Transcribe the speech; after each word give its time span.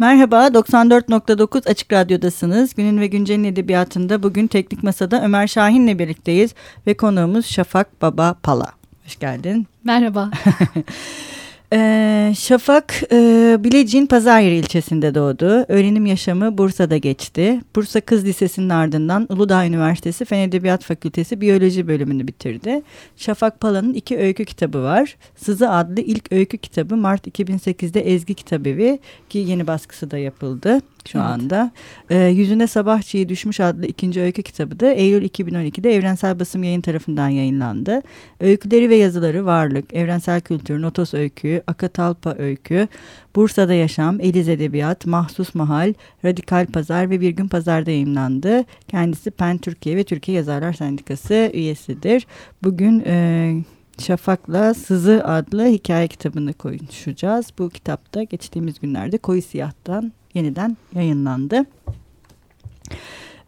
Merhaba, 0.00 0.46
94.9 0.46 1.70
Açık 1.70 1.92
Radyo'dasınız. 1.92 2.74
Günün 2.74 3.00
ve 3.00 3.06
Güncel'in 3.06 3.44
edebiyatında 3.44 4.22
bugün 4.22 4.46
Teknik 4.46 4.82
Masa'da 4.82 5.24
Ömer 5.24 5.46
Şahin'le 5.46 5.98
birlikteyiz 5.98 6.54
ve 6.86 6.96
konuğumuz 6.96 7.46
Şafak 7.46 8.02
Baba 8.02 8.34
Pala. 8.42 8.72
Hoş 9.04 9.18
geldin. 9.18 9.66
Merhaba. 9.84 10.30
Ee, 11.72 12.32
Şafak 12.38 13.02
e, 13.12 13.16
Bilecik'in 13.60 14.06
Pazaryeri 14.06 14.54
ilçesinde 14.56 15.14
doğdu. 15.14 15.64
Öğrenim 15.68 16.06
yaşamı 16.06 16.58
Bursa'da 16.58 16.96
geçti. 16.96 17.60
Bursa 17.76 18.00
Kız 18.00 18.24
Lisesi'nin 18.24 18.68
ardından 18.68 19.26
Uludağ 19.30 19.66
Üniversitesi 19.66 20.24
Fen 20.24 20.38
Edebiyat 20.38 20.84
Fakültesi 20.84 21.40
Biyoloji 21.40 21.88
bölümünü 21.88 22.26
bitirdi. 22.26 22.82
Şafak 23.16 23.60
Pala'nın 23.60 23.94
iki 23.94 24.18
öykü 24.18 24.44
kitabı 24.44 24.82
var. 24.82 25.16
Sızı 25.36 25.70
adlı 25.70 26.00
ilk 26.00 26.32
öykü 26.32 26.58
kitabı 26.58 26.96
Mart 26.96 27.26
2008'de 27.26 28.00
Ezgi 28.00 28.34
Kitabevi 28.34 28.98
ki 29.28 29.38
yeni 29.38 29.66
baskısı 29.66 30.10
da 30.10 30.18
yapıldı 30.18 30.80
şu 31.08 31.18
evet. 31.18 31.26
anda. 31.26 31.70
E, 32.10 32.18
Yüzüne 32.18 32.66
Sabah 32.66 33.02
Çiğ 33.02 33.28
Düşmüş 33.28 33.60
adlı 33.60 33.86
ikinci 33.86 34.20
öykü 34.20 34.42
kitabı 34.42 34.80
da 34.80 34.86
Eylül 34.92 35.28
2012'de 35.28 35.94
Evrensel 35.94 36.40
Basım 36.40 36.62
Yayın 36.62 36.80
tarafından 36.80 37.28
yayınlandı. 37.28 38.02
Öyküleri 38.40 38.90
ve 38.90 38.96
yazıları 38.96 39.46
Varlık, 39.46 39.94
Evrensel 39.94 40.40
Kültür, 40.40 40.82
Notos 40.82 41.14
Öykü, 41.14 41.62
Akatalpa 41.66 42.34
Öykü, 42.38 42.88
Bursa'da 43.36 43.74
Yaşam, 43.74 44.20
Eliz 44.20 44.48
Edebiyat, 44.48 45.06
Mahsus 45.06 45.54
Mahal, 45.54 45.94
Radikal 46.24 46.66
Pazar 46.66 47.10
ve 47.10 47.20
Bir 47.20 47.30
Gün 47.30 47.48
Pazar'da 47.48 47.90
yayınlandı. 47.90 48.64
Kendisi 48.88 49.30
PEN 49.30 49.58
Türkiye 49.58 49.96
ve 49.96 50.04
Türkiye 50.04 50.36
Yazarlar 50.36 50.72
Sendikası 50.72 51.50
üyesidir. 51.54 52.26
Bugün... 52.62 53.02
E, 53.06 53.54
Şafak'la 54.00 54.74
Sızı 54.74 55.24
adlı 55.24 55.66
hikaye 55.66 56.08
kitabını 56.08 56.52
konuşacağız. 56.52 57.46
Bu 57.58 57.70
kitapta 57.70 58.22
geçtiğimiz 58.22 58.80
günlerde 58.80 59.18
Koyu 59.18 59.42
Siyah'tan 59.42 60.12
yeniden 60.38 60.76
yayınlandı. 60.94 61.66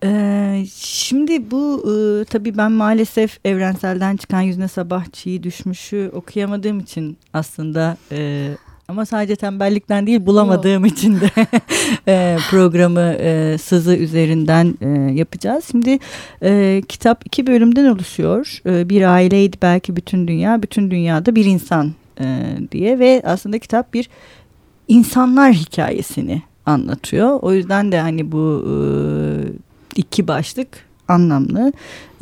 Ee, 0.04 0.64
şimdi 0.74 1.50
bu 1.50 1.84
e, 1.84 2.24
tabii 2.24 2.56
ben 2.56 2.72
maalesef 2.72 3.38
evrenselden 3.44 4.16
çıkan 4.16 4.40
yüzüne 4.40 4.68
sabah 4.68 5.04
çiğ 5.12 5.42
düşmüşü 5.42 6.10
okuyamadığım 6.14 6.80
için 6.80 7.18
aslında 7.32 7.96
e, 8.12 8.50
ama 8.88 9.06
sadece 9.06 9.36
tembellikten 9.36 10.06
değil 10.06 10.26
bulamadığım 10.26 10.84
Yok. 10.84 10.92
için 10.92 11.20
de 11.20 11.30
e, 12.08 12.36
programı 12.50 13.00
e, 13.00 13.58
sızı 13.58 13.96
üzerinden 13.96 14.74
e, 14.80 14.88
yapacağız. 15.12 15.64
Şimdi 15.70 15.98
e, 16.42 16.82
kitap 16.88 17.26
iki 17.26 17.46
bölümden 17.46 17.84
oluşuyor. 17.84 18.60
E, 18.66 18.88
bir 18.88 19.02
aileydi 19.02 19.56
belki 19.62 19.96
bütün 19.96 20.28
dünya, 20.28 20.62
bütün 20.62 20.90
dünyada 20.90 21.34
bir 21.34 21.44
insan 21.44 21.92
e, 22.20 22.56
diye 22.72 22.98
ve 22.98 23.22
aslında 23.24 23.58
kitap 23.58 23.94
bir 23.94 24.08
insanlar 24.88 25.52
hikayesini 25.52 26.42
anlatıyor. 26.66 27.38
O 27.42 27.52
yüzden 27.52 27.92
de 27.92 28.00
hani 28.00 28.32
bu 28.32 28.64
e, 28.68 28.74
iki 29.96 30.28
başlık 30.28 30.90
anlamlı. 31.08 31.72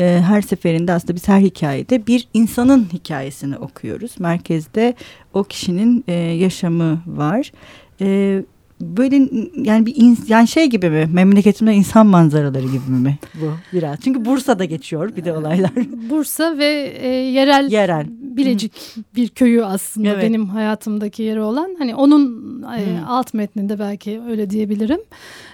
E, 0.00 0.22
her 0.26 0.42
seferinde 0.42 0.92
aslında 0.92 1.14
biz 1.14 1.28
her 1.28 1.40
hikayede 1.40 2.06
bir 2.06 2.28
insanın 2.34 2.88
hikayesini 2.92 3.56
okuyoruz. 3.56 4.14
Merkezde 4.18 4.94
o 5.34 5.44
kişinin 5.44 6.04
e, 6.08 6.12
yaşamı 6.14 7.02
var. 7.06 7.52
E, 8.00 8.42
böyle 8.80 9.28
yani 9.54 9.86
bir 9.86 9.96
ins 9.96 10.30
yani 10.30 10.48
şey 10.48 10.66
gibi 10.66 10.90
mi? 10.90 11.08
Memleketimde 11.12 11.74
insan 11.74 12.06
manzaraları 12.06 12.66
gibi 12.66 12.90
mi? 12.90 13.18
Bu 13.34 13.52
biraz. 13.72 14.00
Çünkü 14.00 14.24
Bursa'da 14.24 14.64
geçiyor 14.64 15.16
bir 15.16 15.24
de 15.24 15.32
olaylar. 15.32 15.70
Bursa 16.10 16.58
ve 16.58 16.94
e, 17.00 17.08
yerel 17.08 17.70
yerel. 17.70 18.06
Bilecik 18.10 18.72
bir 19.14 19.28
köyü 19.28 19.64
aslında 19.64 20.08
evet. 20.08 20.22
benim 20.22 20.48
hayatımdaki 20.48 21.22
yeri 21.22 21.40
olan. 21.40 21.76
Hani 21.78 21.94
onun 21.94 22.62
e, 22.62 23.00
alt 23.06 23.34
metninde 23.34 23.78
belki 23.78 24.20
öyle 24.28 24.50
diyebilirim. 24.50 25.00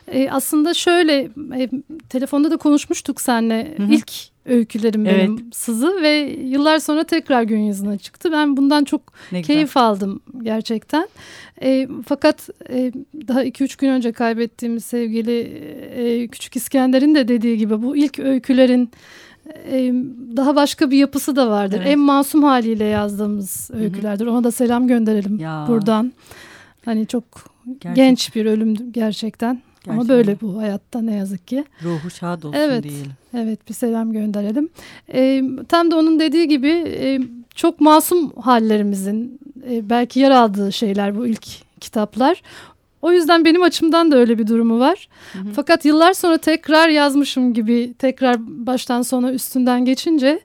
E, 0.09 0.31
aslında 0.31 0.75
şöyle 0.75 1.31
e, 1.57 1.71
telefonda 2.09 2.51
da 2.51 2.57
konuşmuştuk 2.57 3.21
seninle. 3.21 3.75
Hı-hı. 3.77 3.93
ilk 3.93 4.34
öykülerim 4.47 5.07
evet. 5.07 5.19
benim 5.19 5.53
sızı 5.53 6.03
ve 6.03 6.11
yıllar 6.43 6.79
sonra 6.79 7.05
tekrar 7.05 7.43
gün 7.43 7.59
yüzüne 7.59 7.99
çıktı. 7.99 8.33
Ben 8.33 8.57
bundan 8.57 8.85
çok 8.85 9.13
ne 9.33 9.43
keyif 9.43 9.69
güzel. 9.69 9.83
aldım 9.83 10.21
gerçekten. 10.43 11.09
E, 11.63 11.89
fakat 12.07 12.49
e, 12.71 12.93
daha 13.29 13.45
iki 13.45 13.65
üç 13.65 13.77
gün 13.77 13.89
önce 13.89 14.13
kaybettiğimiz 14.13 14.85
sevgili 14.85 15.41
e, 15.95 16.29
Küçük 16.29 16.57
İskender'in 16.57 17.15
de 17.15 17.29
dediği 17.29 17.59
gibi 17.59 17.83
bu 17.83 17.97
ilk 17.97 18.19
öykülerin 18.19 18.91
e, 19.71 19.93
daha 20.37 20.57
başka 20.57 20.91
bir 20.91 20.97
yapısı 20.97 21.37
da 21.37 21.51
vardır. 21.51 21.77
Evet. 21.77 21.89
En 21.93 21.99
masum 21.99 22.43
haliyle 22.43 22.85
yazdığımız 22.85 23.71
öykülerdir. 23.75 24.27
Ona 24.27 24.45
da 24.45 24.51
selam 24.51 24.89
gönderelim 24.89 25.39
ya. 25.39 25.65
buradan. 25.69 26.13
Hani 26.85 27.07
çok 27.07 27.25
gerçekten. 27.67 27.95
genç 27.95 28.35
bir 28.35 28.47
ölüm 28.47 28.93
gerçekten. 28.93 29.63
Gerçekten. 29.85 30.01
Ama 30.01 30.09
böyle 30.09 30.41
bu 30.41 30.59
hayatta 30.59 31.03
ne 31.03 31.15
yazık 31.15 31.49
ki. 31.49 31.65
Ruhu 31.83 32.11
şad 32.11 32.43
olsun 32.43 32.59
evet, 32.59 32.83
diyelim. 32.83 33.13
Evet 33.37 33.69
bir 33.69 33.75
selam 33.75 34.13
gönderelim. 34.13 34.69
E, 35.13 35.43
tam 35.69 35.91
da 35.91 35.97
onun 35.97 36.21
dediği 36.21 36.49
gibi 36.49 36.71
e, 36.87 37.21
çok 37.55 37.81
masum 37.81 38.31
hallerimizin 38.31 39.41
e, 39.71 39.91
belki 39.91 40.21
yer 40.21 40.31
aldığı 40.31 40.73
şeyler 40.73 41.17
bu 41.17 41.27
ilk 41.27 41.47
kitaplar. 41.81 42.43
O 43.03 43.13
yüzden 43.13 43.45
benim 43.45 43.63
açımdan 43.63 44.13
da 44.13 44.17
öyle 44.17 44.39
bir 44.39 44.47
durumu 44.47 44.79
var. 44.79 45.09
Hı 45.33 45.39
hı. 45.39 45.43
Fakat 45.57 45.85
yıllar 45.85 46.13
sonra 46.13 46.39
tekrar 46.39 46.89
yazmışım 46.89 47.55
gibi 47.55 47.95
tekrar 47.99 48.37
baştan 48.67 49.03
sona 49.03 49.33
üstünden 49.33 49.85
geçince 49.85 50.41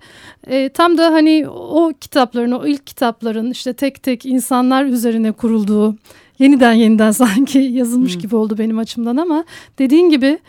e, 0.48 0.70
tam 0.70 0.98
da 0.98 1.14
hani 1.14 1.50
o 1.50 1.94
kitapların 2.02 2.52
o 2.52 2.68
ilk 2.68 2.88
kitapların 2.88 3.52
işte 3.52 3.74
tek 3.74 4.04
tek 4.04 4.26
insanlar 4.26 4.86
üzerine 4.86 5.32
kurulduğu 5.32 5.96
yeniden 6.40 6.74
yeniden 6.74 7.12
sanki 7.26 7.60
yazılmış 7.60 8.14
hmm. 8.14 8.22
gibi 8.22 8.36
oldu 8.36 8.58
benim 8.58 8.80
açımdan 8.80 9.18
ama 9.18 9.44
dediğin 9.80 10.10
gibi 10.10 10.40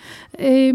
e, 0.40 0.74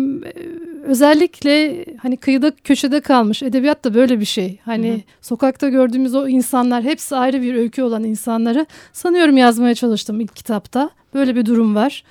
özellikle 0.83 1.85
hani 1.97 2.17
kıyıda 2.17 2.51
köşede 2.63 3.01
kalmış 3.01 3.43
edebiyat 3.43 3.83
da 3.83 3.93
böyle 3.93 4.19
bir 4.19 4.25
şey. 4.25 4.59
Hani 4.65 4.93
hmm. 4.93 5.01
sokakta 5.21 5.69
gördüğümüz 5.69 6.15
o 6.15 6.27
insanlar 6.27 6.83
hepsi 6.83 7.15
ayrı 7.15 7.41
bir 7.41 7.55
öykü 7.55 7.83
olan 7.83 8.03
insanları 8.03 8.65
sanıyorum 8.93 9.37
yazmaya 9.37 9.75
çalıştım 9.75 10.21
ilk 10.21 10.35
kitapta. 10.35 10.89
Böyle 11.13 11.35
bir 11.35 11.45
durum 11.45 11.75
var. 11.75 12.03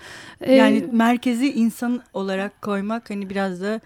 Yani 0.49 0.77
ee, 0.77 0.89
merkezi 0.93 1.53
insan 1.53 2.03
olarak 2.15 2.63
koymak 2.63 3.11
hani 3.11 3.31
biraz 3.31 3.61
da 3.61 3.81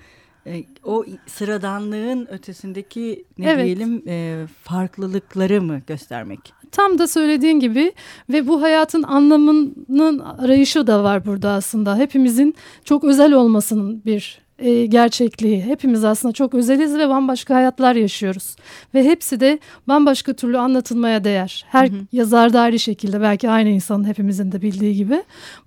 o 0.84 1.04
sıradanlığın 1.26 2.26
ötesindeki 2.30 3.24
ne 3.38 3.50
evet. 3.50 3.64
diyelim 3.64 4.02
e, 4.06 4.46
farklılıkları 4.62 5.62
mı 5.62 5.80
göstermek? 5.86 6.52
Tam 6.72 6.98
da 6.98 7.08
söylediğin 7.08 7.60
gibi 7.60 7.92
ve 8.28 8.48
bu 8.48 8.62
hayatın 8.62 9.02
anlamının 9.02 10.18
arayışı 10.18 10.86
da 10.86 11.04
var 11.04 11.26
burada 11.26 11.50
aslında. 11.50 11.96
Hepimizin 11.96 12.54
çok 12.84 13.04
özel 13.04 13.32
olmasının 13.32 14.02
bir 14.06 14.47
e, 14.58 14.86
gerçekliği. 14.86 15.62
Hepimiz 15.62 16.04
aslında 16.04 16.32
çok 16.32 16.54
özeliz 16.54 16.94
ve 16.94 17.08
bambaşka 17.08 17.54
hayatlar 17.54 17.94
yaşıyoruz. 17.94 18.56
Ve 18.94 19.04
hepsi 19.04 19.40
de 19.40 19.58
bambaşka 19.88 20.32
türlü 20.32 20.58
anlatılmaya 20.58 21.24
değer. 21.24 21.64
Her 21.68 21.88
hı 21.88 21.92
hı. 21.92 22.00
yazar 22.12 22.52
da 22.52 22.60
ayrı 22.60 22.78
şekilde 22.78 23.20
belki 23.20 23.50
aynı 23.50 23.68
insanın 23.68 24.04
hepimizin 24.04 24.52
de 24.52 24.62
bildiği 24.62 24.94
gibi. 24.94 25.22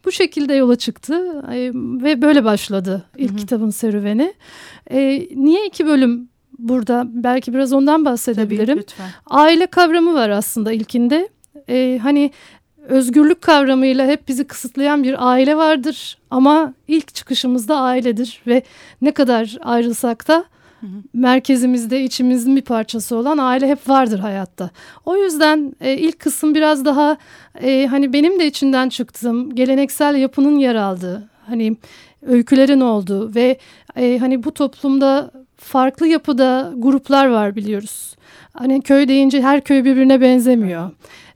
Bu 0.05 0.11
şekilde 0.11 0.53
yola 0.53 0.75
çıktı 0.75 1.43
e, 1.53 1.71
ve 2.03 2.21
böyle 2.21 2.43
başladı 2.43 3.03
ilk 3.17 3.29
hı 3.29 3.33
hı. 3.33 3.37
kitabın 3.37 3.69
serüveni. 3.69 4.33
E, 4.91 5.27
niye 5.35 5.67
iki 5.67 5.85
bölüm 5.85 6.29
burada? 6.59 7.07
Belki 7.07 7.53
biraz 7.53 7.73
ondan 7.73 8.05
bahsedebilirim. 8.05 8.65
Tabii, 8.67 8.79
lütfen. 8.79 9.09
Aile 9.25 9.67
kavramı 9.67 10.13
var 10.13 10.29
aslında 10.29 10.71
ilkinde. 10.71 11.29
E, 11.69 11.99
hani 12.03 12.31
özgürlük 12.87 13.41
kavramıyla 13.41 14.07
hep 14.07 14.27
bizi 14.27 14.43
kısıtlayan 14.43 15.03
bir 15.03 15.31
aile 15.31 15.57
vardır 15.57 16.17
ama 16.31 16.73
ilk 16.87 17.15
çıkışımızda 17.15 17.77
ailedir 17.77 18.41
ve 18.47 18.63
ne 19.01 19.11
kadar 19.11 19.57
ayrılsak 19.61 20.27
da 20.27 20.43
hı 20.79 20.87
hı. 20.87 20.89
merkezimizde 21.13 22.03
içimizin 22.03 22.55
bir 22.55 22.61
parçası 22.61 23.15
olan 23.15 23.37
aile 23.37 23.67
hep 23.67 23.89
vardır 23.89 24.19
hayatta. 24.19 24.69
O 25.05 25.17
yüzden 25.17 25.75
e, 25.81 25.97
ilk 25.97 26.19
kısım 26.19 26.55
biraz 26.55 26.85
daha 26.85 27.17
e, 27.61 27.87
hani 27.87 28.13
benim 28.13 28.39
de 28.39 28.47
içinden 28.47 28.89
çıktığım 28.89 29.55
geleneksel 29.55 30.15
yapının 30.15 30.57
yer 30.57 30.75
aldığı 30.75 31.29
hani 31.47 31.77
öykülerin 32.27 32.81
olduğu 32.81 33.35
ve 33.35 33.57
e, 33.95 34.17
hani 34.17 34.43
bu 34.43 34.51
toplumda 34.51 35.31
farklı 35.57 36.07
yapıda 36.07 36.73
gruplar 36.75 37.27
var 37.27 37.55
biliyoruz. 37.55 38.15
Hani 38.53 38.81
köy 38.81 39.07
deyince 39.07 39.41
her 39.41 39.61
köy 39.61 39.85
birbirine 39.85 40.21
benzemiyor 40.21 40.91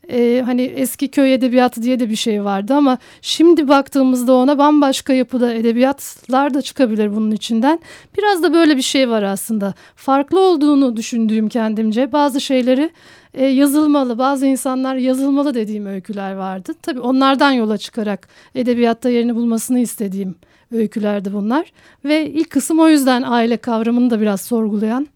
e, 0.09 0.41
hani 0.45 0.61
eski 0.61 1.07
köy 1.07 1.33
edebiyatı 1.33 1.83
diye 1.83 1.99
de 1.99 2.09
bir 2.09 2.15
şey 2.15 2.43
vardı 2.43 2.73
ama 2.73 2.97
şimdi 3.21 3.67
baktığımızda 3.67 4.33
ona 4.33 4.57
bambaşka 4.57 5.13
yapıda 5.13 5.53
edebiyatlar 5.53 6.53
da 6.53 6.61
çıkabilir 6.61 7.15
bunun 7.15 7.31
içinden. 7.31 7.79
Biraz 8.17 8.43
da 8.43 8.53
böyle 8.53 8.77
bir 8.77 8.81
şey 8.81 9.09
var 9.09 9.23
aslında. 9.23 9.73
Farklı 9.95 10.39
olduğunu 10.39 10.97
düşündüğüm 10.97 11.49
kendimce 11.49 12.11
bazı 12.11 12.41
şeyleri 12.41 12.89
e, 13.33 13.45
yazılmalı, 13.45 14.17
bazı 14.17 14.45
insanlar 14.45 14.95
yazılmalı 14.95 15.53
dediğim 15.53 15.85
öyküler 15.85 16.33
vardı. 16.33 16.73
Tabii 16.81 16.99
onlardan 16.99 17.51
yola 17.51 17.77
çıkarak 17.77 18.27
edebiyatta 18.55 19.09
yerini 19.09 19.35
bulmasını 19.35 19.79
istediğim 19.79 20.35
öykülerdi 20.71 21.33
bunlar. 21.33 21.71
Ve 22.05 22.29
ilk 22.29 22.49
kısım 22.49 22.79
o 22.79 22.89
yüzden 22.89 23.21
aile 23.21 23.57
kavramını 23.57 24.09
da 24.09 24.21
biraz 24.21 24.41
sorgulayan 24.41 25.07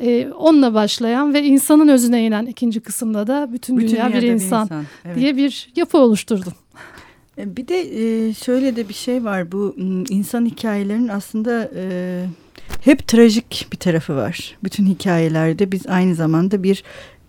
e, 0.00 0.28
onunla 0.28 0.74
başlayan 0.74 1.34
ve 1.34 1.42
insanın 1.42 1.88
özüne 1.88 2.24
inen 2.24 2.46
ikinci 2.46 2.80
kısımda 2.80 3.26
da 3.26 3.48
bütün, 3.52 3.78
bütün 3.78 3.88
dünya 3.88 4.08
bir 4.08 4.22
insan, 4.22 4.68
bir 4.68 4.74
insan. 4.74 4.84
Evet. 5.04 5.16
diye 5.16 5.36
bir 5.36 5.68
yapı 5.76 5.98
oluşturdum. 5.98 6.52
E, 7.38 7.56
bir 7.56 7.68
de 7.68 7.80
e, 7.80 8.34
şöyle 8.34 8.76
de 8.76 8.88
bir 8.88 8.94
şey 8.94 9.24
var. 9.24 9.52
Bu 9.52 9.74
insan 10.08 10.46
hikayelerinin 10.46 11.08
aslında 11.08 11.70
e, 11.76 12.24
hep 12.80 13.08
trajik 13.08 13.66
bir 13.72 13.76
tarafı 13.76 14.16
var. 14.16 14.56
Bütün 14.64 14.86
hikayelerde 14.86 15.72
biz 15.72 15.86
aynı 15.86 16.14
zamanda 16.14 16.62
bir 16.62 16.82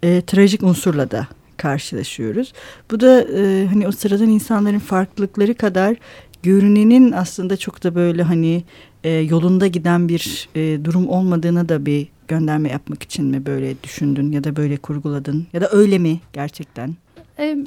e, 0.04 0.22
trajik 0.22 0.64
unsurla 0.64 1.12
da 1.12 1.28
karşılaşıyoruz. 1.58 2.54
Bu 2.92 3.00
da 3.00 3.22
e, 3.22 3.68
hani 3.68 3.88
o 3.88 3.92
sıradan 3.92 4.30
insanların 4.30 4.80
farklılıkları 4.80 5.54
kadar 5.54 5.96
görünenin 6.44 7.12
aslında 7.12 7.58
çok 7.58 7.84
da 7.84 7.96
böyle 7.96 8.24
hani 8.24 8.64
e, 9.04 9.10
yolunda 9.10 9.68
giden 9.68 10.10
bir 10.10 10.50
e, 10.56 10.86
durum 10.86 11.10
olmadığına 11.10 11.70
da 11.70 11.86
bir 11.86 12.08
gönderme 12.28 12.70
yapmak 12.70 13.04
için 13.04 13.26
mi 13.26 13.46
böyle 13.46 13.84
düşündün 13.84 14.32
ya 14.32 14.44
da 14.44 14.56
böyle 14.56 14.78
kurguladın 14.78 15.48
ya 15.54 15.62
da 15.62 15.70
öyle 15.72 15.98
mi 15.98 16.20
gerçekten? 16.34 16.96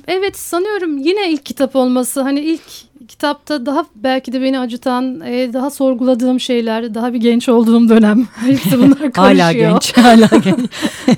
Evet 0.06 0.36
sanıyorum 0.36 0.98
yine 0.98 1.30
ilk 1.32 1.46
kitap 1.46 1.76
olması 1.76 2.20
hani 2.20 2.40
ilk 2.40 2.62
kitapta 3.08 3.66
daha 3.66 3.86
belki 3.94 4.32
de 4.32 4.42
beni 4.42 4.58
acıtan 4.58 5.20
e, 5.20 5.52
daha 5.52 5.70
sorguladığım 5.70 6.40
şeyler 6.40 6.94
daha 6.94 7.12
bir 7.12 7.20
genç 7.20 7.48
olduğum 7.48 7.88
dönem 7.88 8.26
hepsi 8.46 8.78
bunlar 8.78 8.98
karışıyor. 9.12 9.16
hala 9.16 9.52
genç 9.52 9.96
hala 9.96 10.26
genç. 10.44 10.70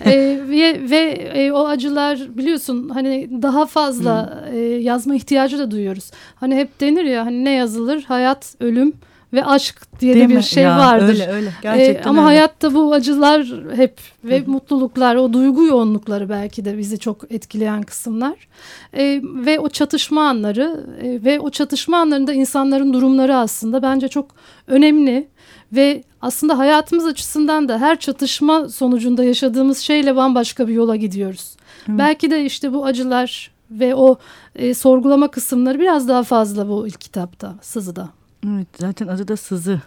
e, 0.07 0.41
ve 0.49 0.91
ve 0.91 0.99
e, 1.35 1.53
o 1.53 1.67
acılar 1.67 2.19
biliyorsun 2.37 2.89
hani 2.89 3.29
daha 3.43 3.67
fazla 3.67 4.45
e, 4.53 4.59
yazma 4.59 5.15
ihtiyacı 5.15 5.59
da 5.59 5.71
duyuyoruz. 5.71 6.11
Hani 6.35 6.57
hep 6.57 6.81
denir 6.81 7.05
ya 7.05 7.27
hani 7.27 7.45
ne 7.45 7.51
yazılır 7.51 8.03
hayat 8.03 8.55
ölüm 8.61 8.93
ve 9.33 9.45
aşk 9.45 10.01
diye 10.01 10.15
Değil 10.15 10.25
de 10.25 10.29
bir 10.29 10.37
mi? 10.37 10.43
şey 10.43 10.63
ya, 10.63 10.79
vardır. 10.79 11.09
Öyle 11.09 11.27
öyle 11.27 11.53
gerçekten 11.63 12.03
ee, 12.03 12.11
ama 12.11 12.21
öyle. 12.21 12.27
hayatta 12.27 12.75
bu 12.75 12.93
acılar 12.93 13.47
hep 13.75 14.01
ve 14.25 14.41
Hı. 14.41 14.51
mutluluklar 14.51 15.17
o 15.17 15.33
duygu 15.33 15.65
yoğunlukları 15.65 16.29
belki 16.29 16.65
de 16.65 16.79
bizi 16.79 16.99
çok 16.99 17.33
etkileyen 17.33 17.83
kısımlar. 17.83 18.49
Ee, 18.97 19.21
ve 19.25 19.59
o 19.61 19.69
çatışma 19.69 20.29
anları 20.29 20.87
e, 21.03 21.25
ve 21.25 21.41
o 21.41 21.51
çatışma 21.51 21.97
anlarında 21.97 22.33
insanların 22.33 22.93
durumları 22.93 23.37
aslında 23.37 23.83
bence 23.83 24.09
çok 24.09 24.27
önemli 24.67 25.29
ve 25.73 26.05
aslında 26.21 26.59
hayatımız 26.59 27.07
açısından 27.07 27.69
da 27.69 27.79
her 27.79 27.99
çatışma 27.99 28.69
sonucunda 28.69 29.25
yaşadığımız 29.25 29.79
şeyle 29.79 30.17
bambaşka 30.17 30.69
bir 30.69 30.75
yola 30.75 30.97
gidiyoruz. 30.97 31.57
Hı. 31.87 31.99
Belki 31.99 32.31
de 32.31 32.45
işte 32.45 32.73
bu 32.73 32.85
acılar 32.85 33.51
ve 33.71 33.95
o 33.95 34.19
e, 34.57 34.75
sorgulama 34.75 35.31
kısımları 35.31 35.79
biraz 35.81 36.09
daha 36.09 36.23
fazla 36.23 36.69
bu 36.69 36.87
ilk 36.87 37.01
kitapta, 37.01 37.55
Sızı'da. 37.63 38.09
Evet 38.47 38.67
zaten 38.81 39.07
adı 39.07 39.29
da 39.29 39.37
sızı. 39.37 39.81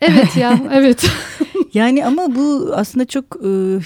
Evet 0.00 0.36
ya 0.36 0.60
evet. 0.72 1.10
yani 1.74 2.06
ama 2.06 2.34
bu 2.34 2.72
aslında 2.74 3.06
çok 3.06 3.24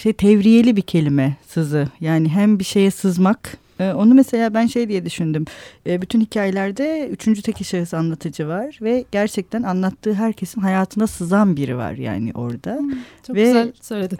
şey 0.02 0.12
tevriyeli 0.12 0.76
bir 0.76 0.82
kelime 0.82 1.36
sızı. 1.48 1.88
Yani 2.00 2.28
hem 2.28 2.58
bir 2.58 2.64
şeye 2.64 2.90
sızmak 2.90 3.56
ee, 3.82 3.94
onu 3.94 4.14
mesela 4.14 4.54
ben 4.54 4.66
şey 4.66 4.88
diye 4.88 5.04
düşündüm. 5.04 5.44
Ee, 5.86 6.02
bütün 6.02 6.20
hikayelerde 6.20 7.08
üçüncü 7.08 7.42
tek 7.42 7.64
şahıs 7.64 7.94
anlatıcı 7.94 8.48
var 8.48 8.78
ve 8.82 9.04
gerçekten 9.12 9.62
anlattığı 9.62 10.14
herkesin 10.14 10.60
hayatına 10.60 11.06
sızan 11.06 11.56
biri 11.56 11.76
var 11.76 11.92
yani 11.92 12.30
orada. 12.34 12.78
Hmm, 12.78 12.90
çok 13.26 13.36
ve, 13.36 13.42
güzel 13.42 13.72
söyledin. 13.80 14.18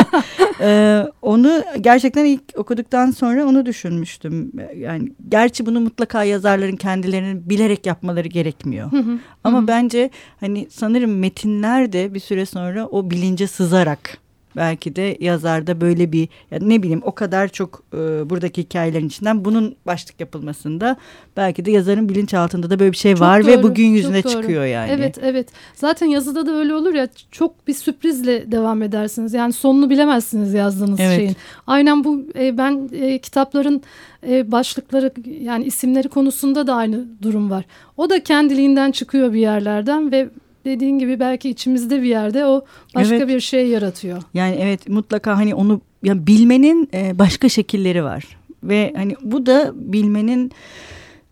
e, 0.60 1.02
onu 1.22 1.62
gerçekten 1.80 2.24
ilk 2.24 2.42
okuduktan 2.56 3.10
sonra 3.10 3.46
onu 3.46 3.66
düşünmüştüm. 3.66 4.52
Yani 4.76 5.12
gerçi 5.28 5.66
bunu 5.66 5.80
mutlaka 5.80 6.24
yazarların 6.24 6.76
kendilerinin 6.76 7.50
bilerek 7.50 7.86
yapmaları 7.86 8.28
gerekmiyor. 8.28 8.90
Ama 9.44 9.68
bence 9.68 10.10
hani 10.40 10.66
sanırım 10.70 11.18
metinler 11.18 11.92
de 11.92 12.14
bir 12.14 12.20
süre 12.20 12.46
sonra 12.46 12.86
o 12.86 13.10
bilince 13.10 13.46
sızarak 13.46 14.21
belki 14.56 14.96
de 14.96 15.16
yazarda 15.20 15.80
böyle 15.80 16.12
bir 16.12 16.28
ya 16.50 16.58
ne 16.60 16.82
bileyim 16.82 17.02
o 17.04 17.12
kadar 17.12 17.48
çok 17.48 17.82
e, 17.94 18.30
buradaki 18.30 18.62
hikayelerin 18.62 19.06
içinden 19.06 19.44
bunun 19.44 19.76
başlık 19.86 20.20
yapılmasında 20.20 20.96
belki 21.36 21.64
de 21.64 21.70
yazarın 21.70 22.08
bilinçaltında 22.08 22.70
da 22.70 22.78
böyle 22.78 22.92
bir 22.92 22.96
şey 22.96 23.12
çok 23.12 23.20
var 23.20 23.42
doğru, 23.42 23.50
ve 23.50 23.62
bugün 23.62 23.86
yüzüne 23.86 24.22
çıkıyor 24.22 24.64
yani. 24.64 24.90
Evet 24.90 25.18
evet 25.22 25.48
zaten 25.74 26.06
yazıda 26.06 26.46
da 26.46 26.52
öyle 26.52 26.74
olur 26.74 26.94
ya 26.94 27.08
çok 27.30 27.66
bir 27.66 27.74
sürprizle 27.74 28.52
devam 28.52 28.82
edersiniz 28.82 29.34
yani 29.34 29.52
sonunu 29.52 29.90
bilemezsiniz 29.90 30.54
yazdığınız 30.54 31.00
evet. 31.00 31.16
şeyin. 31.16 31.36
Aynen 31.66 32.04
bu 32.04 32.24
e, 32.38 32.58
ben 32.58 32.88
e, 32.92 33.18
kitapların 33.18 33.82
e, 34.28 34.52
başlıkları 34.52 35.12
yani 35.40 35.64
isimleri 35.64 36.08
konusunda 36.08 36.66
da 36.66 36.74
aynı 36.74 37.04
durum 37.22 37.50
var. 37.50 37.64
O 37.96 38.10
da 38.10 38.22
kendiliğinden 38.22 38.92
çıkıyor 38.92 39.32
bir 39.32 39.40
yerlerden 39.40 40.12
ve 40.12 40.28
dediğin 40.64 40.98
gibi 40.98 41.20
belki 41.20 41.50
içimizde 41.50 42.02
bir 42.02 42.08
yerde 42.08 42.46
o 42.46 42.64
başka 42.94 43.14
evet. 43.14 43.28
bir 43.28 43.40
şey 43.40 43.68
yaratıyor. 43.68 44.22
Yani 44.34 44.56
evet 44.60 44.88
mutlaka 44.88 45.36
hani 45.36 45.54
onu 45.54 45.80
ya 46.02 46.26
bilmenin 46.26 46.88
e, 46.94 47.18
başka 47.18 47.48
şekilleri 47.48 48.04
var 48.04 48.24
ve 48.62 48.92
hani 48.96 49.16
bu 49.22 49.46
da 49.46 49.72
bilmenin 49.74 50.52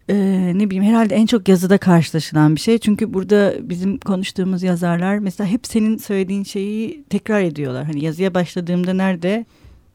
e, 0.09 0.15
ne 0.55 0.71
bileyim 0.71 0.85
herhalde 0.85 1.15
en 1.15 1.27
çok 1.27 1.49
yazıda 1.49 1.79
karşılaşılan 1.79 2.55
bir 2.55 2.61
şey. 2.61 2.79
Çünkü 2.79 3.15
burada 3.15 3.55
bizim 3.63 3.99
konuştuğumuz 3.99 4.63
yazarlar 4.63 5.19
mesela 5.19 5.51
hep 5.51 5.67
senin 5.67 5.97
söylediğin 5.97 6.45
şeyi 6.45 7.05
tekrar 7.11 7.43
ediyorlar. 7.43 7.85
Hani 7.85 8.05
yazıya 8.05 8.35
başladığımda 8.35 8.93
nerede 8.93 9.47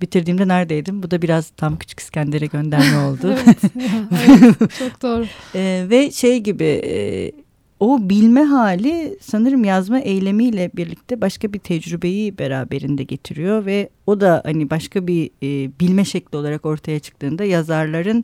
bitirdiğimde 0.02 0.48
neredeydim? 0.48 1.04
Bu 1.04 1.12
da 1.12 1.22
biraz 1.22 1.50
tam 1.50 1.78
Küçük 1.78 2.00
İskender'e 2.00 2.46
gönderme 2.46 2.98
oldu. 2.98 3.36
evet, 3.46 3.58
evet, 4.40 4.72
çok 4.80 5.02
doğru. 5.02 5.26
e, 5.56 5.86
ve 5.90 6.12
şey 6.12 6.40
gibi 6.40 6.64
e, 6.64 7.32
o 7.86 8.10
bilme 8.10 8.44
hali 8.44 9.18
sanırım 9.22 9.64
yazma 9.64 10.00
eylemiyle 10.00 10.72
birlikte 10.74 11.22
başka 11.22 11.54
bir 11.54 11.60
tecrübeyi 11.60 12.38
beraberinde 12.38 13.04
getiriyor 13.04 13.66
ve 13.66 13.90
o 14.08 14.22
da 14.22 14.42
hani 14.46 14.70
başka 14.70 15.08
bir 15.08 15.30
e, 15.44 15.72
bilme 15.80 16.06
şekli 16.06 16.38
olarak 16.38 16.66
ortaya 16.66 17.00
çıktığında 17.00 17.44
yazarların 17.44 18.24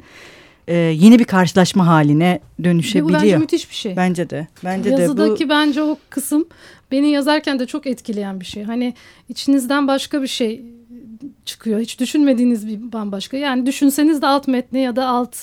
e, 0.68 0.76
yeni 0.76 1.20
bir 1.20 1.24
karşılaşma 1.24 1.88
haline 1.88 2.40
dönüşebiliyor. 2.64 3.20
Bu 3.20 3.24
bence 3.24 3.38
müthiş 3.38 3.70
bir 3.70 3.76
şey. 3.76 3.96
Bence 3.96 4.30
de. 4.30 4.48
Bence 4.64 4.90
Yazıdaki 4.90 5.44
de 5.44 5.46
bu... 5.46 5.50
bence 5.50 5.84
o 5.84 5.98
kısım 6.10 6.48
beni 6.92 7.10
yazarken 7.10 7.60
de 7.60 7.66
çok 7.66 7.88
etkileyen 7.88 8.40
bir 8.40 8.46
şey. 8.46 8.64
Hani 8.64 8.94
içinizden 9.30 9.88
başka 9.88 10.22
bir 10.22 10.28
şey 10.28 10.66
çıkıyor. 11.46 11.80
Hiç 11.80 12.00
düşünmediğiniz 12.00 12.68
bir 12.68 12.92
bambaşka. 12.92 13.38
Yani 13.38 13.66
düşünseniz 13.66 14.22
de 14.22 14.28
alt 14.28 14.48
metni 14.48 14.80
ya 14.80 14.96
da 14.96 15.08
alt 15.08 15.36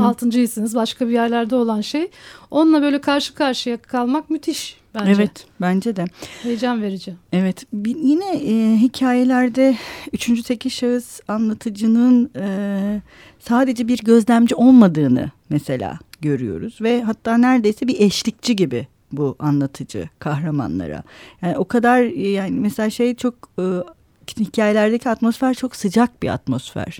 altıncıysınız 0.00 0.74
başka 0.74 1.08
bir 1.08 1.12
yerlerde 1.12 1.56
olan 1.56 1.80
şey. 1.80 2.10
Onunla 2.50 2.82
böyle 2.82 3.00
karşı 3.00 3.34
karşıya 3.34 3.76
kalmak 3.76 4.30
müthiş 4.30 4.76
bence. 4.94 5.12
Evet 5.12 5.46
bence 5.60 5.96
de. 5.96 6.04
Heyecan 6.42 6.82
verici. 6.82 7.14
Evet 7.32 7.66
bir, 7.72 7.96
yine 7.96 8.36
e, 8.36 8.76
hikayelerde 8.76 9.76
üçüncü 10.12 10.42
teki 10.42 10.70
şahıs 10.70 11.20
anlatıcının 11.28 12.30
e, 12.36 13.00
sadece 13.38 13.88
bir 13.88 13.98
gözlemci 13.98 14.54
olmadığını 14.54 15.30
mesela 15.50 15.98
görüyoruz. 16.20 16.78
Ve 16.80 17.02
hatta 17.02 17.38
neredeyse 17.38 17.88
bir 17.88 18.00
eşlikçi 18.00 18.56
gibi 18.56 18.86
bu 19.12 19.36
anlatıcı 19.38 20.08
kahramanlara. 20.18 21.02
Yani 21.42 21.58
o 21.58 21.64
kadar 21.64 22.02
yani 22.16 22.60
mesela 22.60 22.90
şey 22.90 23.14
çok 23.14 23.34
e, 23.58 23.64
hikayelerdeki 24.40 25.08
atmosfer 25.08 25.54
çok 25.54 25.76
sıcak 25.76 26.22
bir 26.22 26.28
atmosfer. 26.28 26.98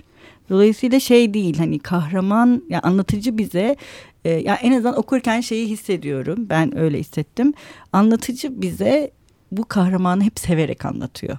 Dolayısıyla 0.49 0.99
şey 0.99 1.33
değil 1.33 1.57
hani 1.57 1.79
kahraman 1.79 2.63
yani 2.69 2.81
anlatıcı 2.81 3.37
bize 3.37 3.75
e, 4.25 4.29
yani 4.29 4.57
en 4.61 4.71
azından 4.71 4.97
okurken 4.97 5.41
şeyi 5.41 5.69
hissediyorum. 5.69 6.45
Ben 6.49 6.77
öyle 6.77 6.99
hissettim. 6.99 7.53
Anlatıcı 7.93 8.61
bize 8.61 9.11
bu 9.51 9.65
kahramanı 9.65 10.23
hep 10.23 10.39
severek 10.39 10.85
anlatıyor. 10.85 11.37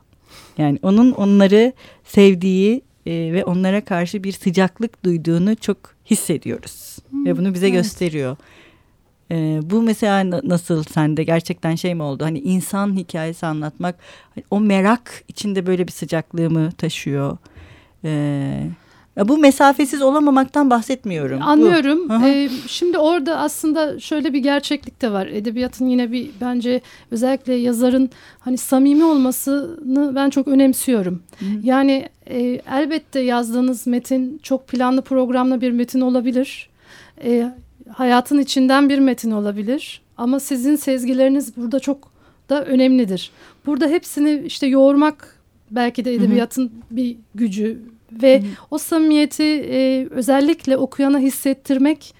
Yani 0.59 0.79
onun 0.83 1.13
onları 1.13 1.73
sevdiği 2.05 2.83
e, 3.07 3.13
ve 3.33 3.45
onlara 3.45 3.85
karşı 3.85 4.25
bir 4.25 4.33
sıcaklık 4.33 5.05
duyduğunu 5.05 5.57
çok 5.57 5.79
hissediyoruz. 6.11 6.99
Hmm, 7.11 7.27
ve 7.27 7.39
bunu 7.39 7.55
bize 7.55 7.67
evet. 7.67 7.77
gösteriyor. 7.77 8.37
E, 9.31 9.61
bu 9.63 9.83
mesela 9.83 10.41
nasıl 10.45 10.83
sende 10.83 11.25
gerçekten 11.25 11.75
şey 11.75 11.95
mi 11.95 12.03
oldu? 12.03 12.25
Hani 12.25 12.39
insan 12.39 12.97
hikayesi 12.97 13.47
anlatmak 13.47 13.99
o 14.51 14.61
merak 14.61 15.25
içinde 15.29 15.67
böyle 15.67 15.87
bir 15.87 15.93
sıcaklığı 15.93 16.51
mı 16.51 16.73
taşıyor? 16.73 17.39
Evet 18.05 18.84
bu 19.17 19.39
mesafesiz 19.39 20.03
olamamaktan 20.03 20.71
bahsetmiyorum. 20.71 21.43
Anlıyorum. 21.43 22.11
Ee, 22.25 22.49
şimdi 22.67 22.99
orada 22.99 23.39
aslında 23.39 24.01
şöyle 24.01 24.33
bir 24.33 24.39
gerçeklik 24.39 25.03
de 25.03 25.13
var. 25.13 25.27
Edebiyatın 25.27 25.87
yine 25.87 26.13
bir 26.13 26.31
bence 26.41 26.81
özellikle 27.11 27.55
yazarın 27.55 28.11
hani 28.41 28.59
samimi 28.59 29.05
olmasını 29.05 30.15
ben 30.15 30.31
çok 30.31 30.49
önemsiyorum. 30.49 31.23
Hı. 31.39 31.45
Yani 31.63 32.09
e, 32.27 32.61
elbette 32.71 33.21
yazdığınız 33.21 33.87
metin 33.87 34.41
çok 34.43 34.69
planlı 34.69 35.03
programlı 35.03 35.61
bir 35.61 35.71
metin 35.71 36.01
olabilir. 36.01 36.69
E, 37.25 37.53
hayatın 37.93 38.39
içinden 38.39 38.89
bir 38.89 38.99
metin 38.99 39.31
olabilir. 39.31 40.01
Ama 40.17 40.41
sizin 40.41 40.77
sezgileriniz 40.77 41.57
burada 41.57 41.81
çok 41.81 42.13
da 42.49 42.65
önemlidir. 42.65 43.31
Burada 43.67 43.87
hepsini 43.87 44.43
işte 44.47 44.67
yoğurmak 44.67 45.37
belki 45.71 46.05
de 46.05 46.15
edebiyatın 46.15 46.63
hı 46.63 46.67
hı. 46.67 46.97
bir 46.97 47.17
gücü 47.35 47.79
ve 48.23 48.41
Hı. 48.41 48.45
o 48.71 48.79
samimiyeti 48.79 49.43
e, 49.71 50.09
özellikle 50.11 50.77
okuyana 50.77 51.19
hissettirmek 51.19 52.15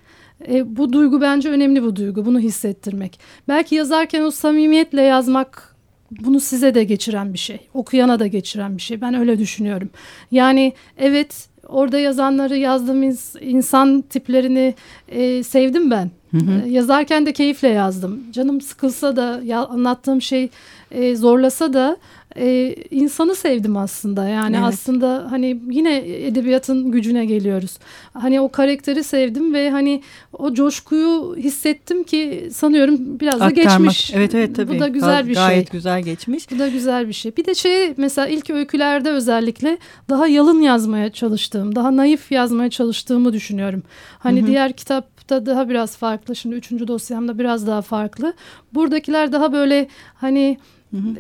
e, 0.49 0.77
bu 0.77 0.93
duygu 0.93 1.21
bence 1.21 1.49
önemli 1.49 1.83
bu 1.83 1.97
duygu 1.97 2.27
bunu 2.27 2.39
hissettirmek. 2.39 3.21
Belki 3.49 3.75
yazarken 3.75 4.23
o 4.23 4.31
samimiyetle 4.31 5.03
yazmak 5.03 5.75
bunu 6.11 6.41
size 6.41 6.75
de 6.75 6.85
geçiren 6.85 7.33
bir 7.33 7.39
şey. 7.39 7.61
Okuyana 7.75 8.19
da 8.19 8.27
geçiren 8.27 8.77
bir 8.77 8.83
şey. 8.83 9.01
Ben 9.01 9.15
öyle 9.15 9.39
düşünüyorum. 9.39 9.91
Yani 10.31 10.73
evet 10.99 11.49
orada 11.69 11.99
yazanları 11.99 12.57
yazdığım 12.57 13.03
insan 13.41 14.03
tiplerini 14.03 14.75
e, 15.09 15.43
sevdim 15.43 15.91
ben. 15.91 16.11
Hı 16.31 16.37
hı. 16.39 16.67
E, 16.67 16.71
yazarken 16.71 17.27
de 17.27 17.33
keyifle 17.33 17.69
yazdım. 17.69 18.23
Canım 18.33 18.61
sıkılsa 18.61 19.17
da 19.17 19.41
ya, 19.45 19.67
anlattığım 19.67 20.23
şey 20.23 20.49
e, 20.91 21.17
zorlasa 21.17 21.73
da 21.73 21.97
e, 22.37 22.75
insanı 22.91 23.35
sevdim 23.35 23.77
aslında. 23.77 24.29
Yani 24.29 24.57
evet. 24.57 24.67
aslında 24.67 25.27
hani 25.31 25.61
yine 25.71 25.97
edebiyatın 26.27 26.91
gücüne 26.91 27.27
geliyoruz. 27.27 27.79
Hani 28.13 28.41
o 28.41 28.49
karakteri 28.49 29.05
sevdim 29.05 29.55
ve 29.55 29.71
hani 29.71 30.03
o 30.33 30.55
coşkuyu 30.55 31.37
hissettim 31.37 32.05
ki 32.05 32.49
sanıyorum 32.53 33.21
biraz 33.21 33.41
da 33.41 33.45
Aktarmak. 33.45 33.79
geçmiş. 33.79 34.13
Evet 34.15 34.35
evet 34.35 34.57
tabii. 34.57 34.75
Bu 34.75 34.81
da 34.81 34.89
güzel 34.89 35.29
bir 35.29 35.35
Gayet 35.35 35.37
şey. 35.37 35.47
Gayet 35.47 35.71
güzel 35.71 36.03
geçmiş. 36.03 36.51
Bu 36.51 36.59
da 36.59 36.69
güzel 36.69 37.09
bir 37.09 37.13
şey. 37.13 37.37
Bir 37.37 37.45
de 37.45 37.55
şey 37.55 37.95
mesela 37.97 38.29
ilk 38.29 38.51
öykülerde 38.51 39.11
özellikle 39.11 39.79
daha 40.09 40.27
yalın 40.27 40.61
yazmaya 40.61 41.13
çalıştığım, 41.13 41.75
daha 41.75 41.97
naif 41.97 42.33
yazmaya 42.33 42.71
çalıştığımı 42.71 43.33
düşünüyorum. 43.33 43.83
Hani 44.19 44.41
hı 44.41 44.45
hı. 44.45 44.47
diğer 44.47 44.73
kitapta 44.73 45.47
daha 45.47 45.69
biraz 45.69 45.97
farklı. 45.97 46.37
Şimdi 46.37 46.55
üçüncü 46.55 46.89
dosyamda 46.89 47.39
biraz 47.39 47.67
daha 47.67 47.83
farklı. 47.83 48.35
Buradakiler 48.75 49.33
daha 49.33 49.53
böyle 49.53 49.89
hani 50.15 50.59
Hı 50.97 51.09
hı. 51.09 51.15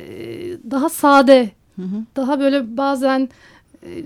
daha 0.70 0.88
sade, 0.88 1.50
hı 1.76 1.82
hı. 1.82 2.04
daha 2.16 2.40
böyle 2.40 2.76
bazen 2.76 3.28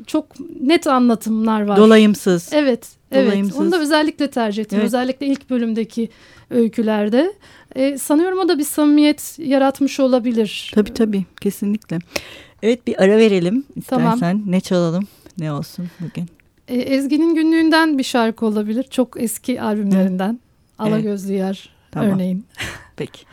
çok 0.06 0.26
net 0.60 0.86
anlatımlar 0.86 1.62
var. 1.62 1.76
Dolayımsız. 1.76 2.50
Evet, 2.52 2.88
evet. 3.12 3.54
Onu 3.56 3.72
da 3.72 3.80
özellikle 3.80 4.30
tercih 4.30 4.62
ettim. 4.62 4.78
Evet. 4.78 4.86
Özellikle 4.86 5.26
ilk 5.26 5.50
bölümdeki 5.50 6.08
öykülerde. 6.50 7.32
Ee, 7.76 7.98
sanıyorum 7.98 8.38
o 8.38 8.48
da 8.48 8.58
bir 8.58 8.64
samimiyet 8.64 9.38
yaratmış 9.38 10.00
olabilir. 10.00 10.72
Tabii 10.74 10.94
tabii, 10.94 11.24
kesinlikle. 11.40 11.98
Evet 12.62 12.86
bir 12.86 13.02
ara 13.02 13.16
verelim 13.16 13.64
istersen. 13.76 14.18
Tamam. 14.18 14.42
Ne 14.46 14.60
çalalım, 14.60 15.04
ne 15.38 15.52
olsun 15.52 15.88
bugün? 16.00 16.26
Ee, 16.68 16.76
Ezgi'nin 16.76 17.34
günlüğünden 17.34 17.98
bir 17.98 18.02
şarkı 18.02 18.46
olabilir. 18.46 18.82
Çok 18.82 19.22
eski 19.22 19.62
albümlerinden. 19.62 20.30
Evet. 20.30 20.92
Alagözlü 20.92 21.32
Yer 21.32 21.70
tamam. 21.90 22.10
örneğin. 22.10 22.46
Peki. 22.96 23.22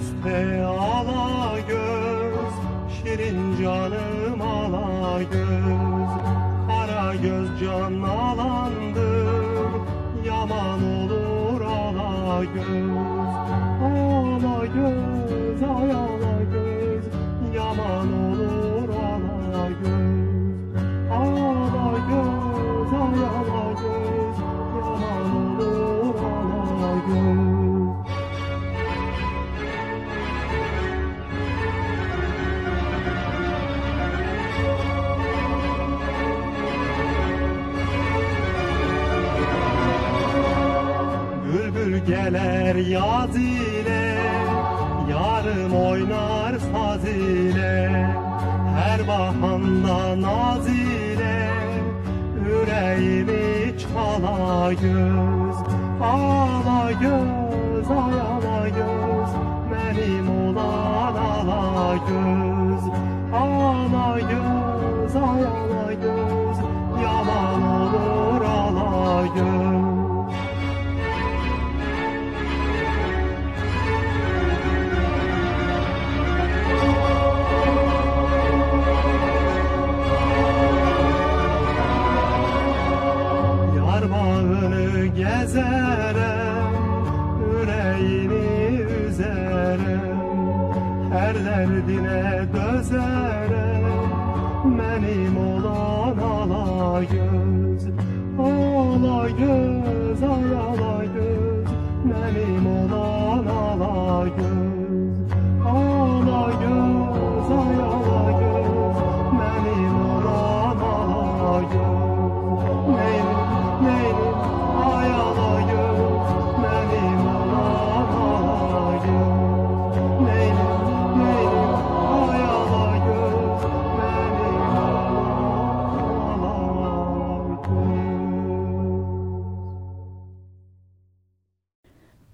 üste 0.00 0.66
ala 0.66 1.60
göz 1.68 2.54
Şirin 2.96 3.62
canım 3.62 4.42
ala 4.42 5.22
göz. 5.22 6.10
Kara 6.66 7.14
göz 7.14 7.48
can 7.60 8.02
alandır 8.02 9.70
Yaman 10.24 10.80
olur 10.82 11.60
ala 11.60 12.44
göz. 12.44 12.90
Ala 13.82 14.66
göz 14.66 15.62
ay 15.62 15.90
ala 15.92 16.42
göz 16.52 17.04
Yaman 17.54 18.12
olur 18.12 18.88
ala 18.88 19.68
göz. 19.68 20.84
Ala 21.12 21.98
göz 22.10 22.92
ay 22.92 23.20
ala 23.36 23.72
göz 23.72 24.38
Yaman 24.76 25.60
olur 25.60 26.14
ala 26.14 26.94
göz 27.08 27.49
啊 43.20 43.59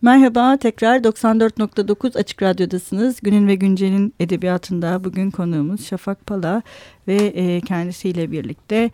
Merhaba, 0.07 0.57
tekrar 0.57 0.99
94.9 1.01 2.19
Açık 2.19 2.43
Radyo'dasınız. 2.43 3.21
Günün 3.21 3.49
ve 3.49 3.55
Güncel'in 3.55 4.15
edebiyatında 4.21 5.05
bugün 5.05 5.31
konuğumuz 5.31 5.87
Şafak 5.87 6.27
Pala 6.27 6.63
ve 7.09 7.15
e, 7.15 7.61
kendisiyle 7.61 8.31
birlikte 8.31 8.91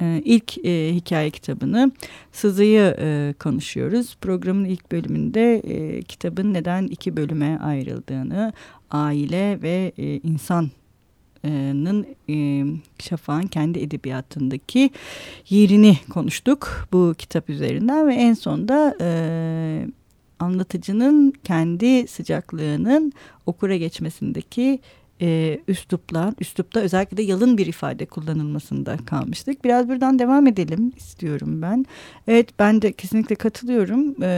e, 0.00 0.22
ilk 0.24 0.64
e, 0.64 0.94
hikaye 0.94 1.30
kitabını 1.30 1.92
Sızı'yı 2.32 2.96
e, 2.98 3.34
konuşuyoruz. 3.38 4.16
Programın 4.20 4.64
ilk 4.64 4.92
bölümünde 4.92 5.56
e, 5.56 6.02
kitabın 6.02 6.54
neden 6.54 6.86
iki 6.86 7.16
bölüme 7.16 7.58
ayrıldığını, 7.58 8.52
aile 8.90 9.62
ve 9.62 9.92
e, 9.98 10.16
insan 10.18 10.70
Nın 11.44 12.06
e, 12.30 12.64
Şafak'ın 12.98 13.46
kendi 13.46 13.78
edebiyatındaki 13.78 14.90
yerini 15.48 15.98
konuştuk 16.10 16.88
bu 16.92 17.14
kitap 17.18 17.50
üzerinden 17.50 18.08
ve 18.08 18.14
en 18.14 18.34
sonda 18.34 18.96
e, 19.00 19.86
anlatıcının 20.44 21.32
kendi 21.44 22.08
sıcaklığının 22.08 23.12
okura 23.46 23.76
geçmesindeki 23.76 24.80
e, 25.20 25.60
üslupla, 25.68 26.34
üslupta 26.40 26.80
özellikle 26.80 27.16
de 27.16 27.22
yalın 27.22 27.58
bir 27.58 27.66
ifade 27.66 28.06
kullanılmasında 28.06 28.96
kalmıştık. 29.06 29.64
Biraz 29.64 29.88
buradan 29.88 30.18
devam 30.18 30.46
edelim 30.46 30.92
istiyorum 30.96 31.62
ben. 31.62 31.86
Evet 32.28 32.48
ben 32.58 32.82
de 32.82 32.92
kesinlikle 32.92 33.34
katılıyorum. 33.34 34.22
E, 34.22 34.28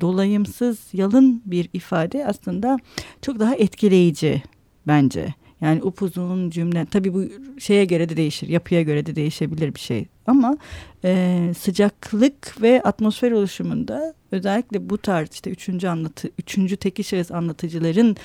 dolayımsız 0.00 0.78
yalın 0.92 1.42
bir 1.46 1.68
ifade 1.72 2.26
aslında 2.26 2.78
çok 3.22 3.38
daha 3.38 3.54
etkileyici 3.54 4.42
bence. 4.86 5.34
Yani 5.60 5.82
upuzun 5.82 6.50
cümle 6.50 6.86
tabii 6.86 7.14
bu 7.14 7.24
şeye 7.60 7.84
göre 7.84 8.08
de 8.08 8.16
değişir, 8.16 8.48
yapıya 8.48 8.82
göre 8.82 9.06
de 9.06 9.16
değişebilir 9.16 9.74
bir 9.74 9.80
şey. 9.80 10.06
Ama 10.26 10.56
e, 11.04 11.52
sıcaklık 11.58 12.62
ve 12.62 12.82
atmosfer 12.82 13.32
oluşumunda 13.32 14.14
özellikle 14.32 14.90
bu 14.90 14.98
tarz 14.98 15.28
işte 15.32 15.50
üçüncü 15.50 15.88
anlatı, 15.88 16.30
üçüncü 16.38 16.76
teki 16.76 17.04
şahıs 17.04 17.30
anlatıcıların 17.30 18.16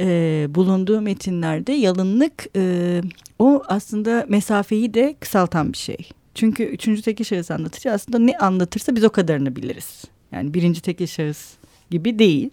e, 0.00 0.46
bulunduğu 0.48 1.00
metinlerde 1.00 1.72
yalınlık 1.72 2.46
e, 2.56 3.00
o 3.38 3.62
aslında 3.66 4.26
mesafeyi 4.28 4.94
de 4.94 5.16
kısaltan 5.20 5.72
bir 5.72 5.78
şey. 5.78 5.96
Çünkü 6.34 6.62
üçüncü 6.62 7.02
teki 7.02 7.24
şahıs 7.24 7.50
anlatıcı 7.50 7.92
aslında 7.92 8.18
ne 8.18 8.38
anlatırsa 8.38 8.96
biz 8.96 9.04
o 9.04 9.10
kadarını 9.10 9.56
biliriz. 9.56 10.04
Yani 10.32 10.54
birinci 10.54 10.80
teki 10.80 11.08
şahıs 11.08 11.54
gibi 11.90 12.18
değil. 12.18 12.50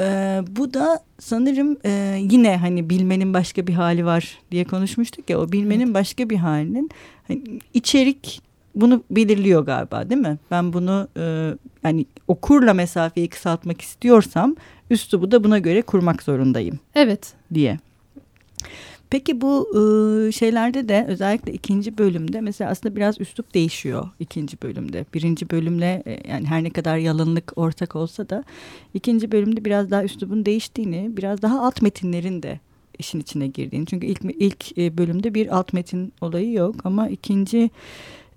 Ee, 0.00 0.42
bu 0.50 0.74
da 0.74 1.00
sanırım 1.18 1.76
e, 1.84 2.18
yine 2.20 2.56
hani 2.56 2.90
bilmenin 2.90 3.34
başka 3.34 3.66
bir 3.66 3.72
hali 3.72 4.04
var 4.04 4.38
diye 4.50 4.64
konuşmuştuk 4.64 5.30
ya 5.30 5.40
o 5.40 5.52
bilmenin 5.52 5.84
evet. 5.84 5.94
başka 5.94 6.30
bir 6.30 6.36
halinin 6.36 6.90
hani 7.28 7.42
içerik 7.74 8.42
bunu 8.74 9.02
belirliyor 9.10 9.66
galiba 9.66 10.10
değil 10.10 10.20
mi? 10.20 10.38
Ben 10.50 10.72
bunu 10.72 11.08
e, 11.16 11.54
yani 11.84 12.06
okurla 12.28 12.74
mesafeyi 12.74 13.28
kısaltmak 13.28 13.80
istiyorsam 13.80 14.56
üslubu 14.90 15.30
da 15.30 15.44
buna 15.44 15.58
göre 15.58 15.82
kurmak 15.82 16.22
zorundayım 16.22 16.78
Evet. 16.94 17.32
diye. 17.54 17.78
Peki 19.10 19.40
bu 19.40 19.68
e, 19.70 20.32
şeylerde 20.32 20.88
de 20.88 21.04
özellikle 21.08 21.52
ikinci 21.52 21.98
bölümde 21.98 22.40
mesela 22.40 22.70
aslında 22.70 22.96
biraz 22.96 23.20
üslup 23.20 23.54
değişiyor 23.54 24.08
ikinci 24.20 24.62
bölümde. 24.62 25.04
Birinci 25.14 25.50
bölümle 25.50 26.02
e, 26.06 26.30
yani 26.30 26.46
her 26.46 26.64
ne 26.64 26.70
kadar 26.70 26.96
yalınlık 26.96 27.52
ortak 27.56 27.96
olsa 27.96 28.28
da 28.28 28.44
ikinci 28.94 29.32
bölümde 29.32 29.64
biraz 29.64 29.90
daha 29.90 30.04
üslubun 30.04 30.46
değiştiğini, 30.46 31.16
biraz 31.16 31.42
daha 31.42 31.66
alt 31.66 31.82
metinlerin 31.82 32.42
de 32.42 32.60
işin 32.98 33.20
içine 33.20 33.46
girdiğini. 33.46 33.86
Çünkü 33.86 34.06
ilk 34.06 34.20
ilk 34.24 34.78
e, 34.78 34.98
bölümde 34.98 35.34
bir 35.34 35.56
alt 35.56 35.72
metin 35.72 36.12
olayı 36.20 36.52
yok 36.52 36.74
ama 36.84 37.08
ikinci 37.08 37.70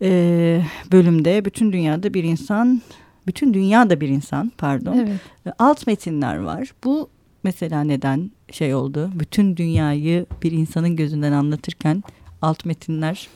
e, 0.02 0.62
bölümde 0.92 1.46
bütün 1.46 1.72
dünyada 1.72 2.14
bir 2.14 2.24
insan, 2.24 2.82
bütün 3.28 3.54
dünyada 3.54 4.02
bir 4.02 4.10
insan 4.10 4.52
pardon. 4.58 4.98
Evet. 4.98 5.20
Alt 5.60 5.88
metinler 5.88 6.38
var. 6.38 6.74
Bu 6.84 7.10
mesela 7.44 7.84
neden 7.84 8.32
şey 8.52 8.76
oldu? 8.76 9.12
Bütün 9.16 9.58
dünyayı 9.58 10.26
bir 10.44 10.52
insanın 10.52 10.96
gözünden 10.96 11.32
anlatırken 11.32 12.04
alt 12.42 12.66
metinler. 12.66 13.28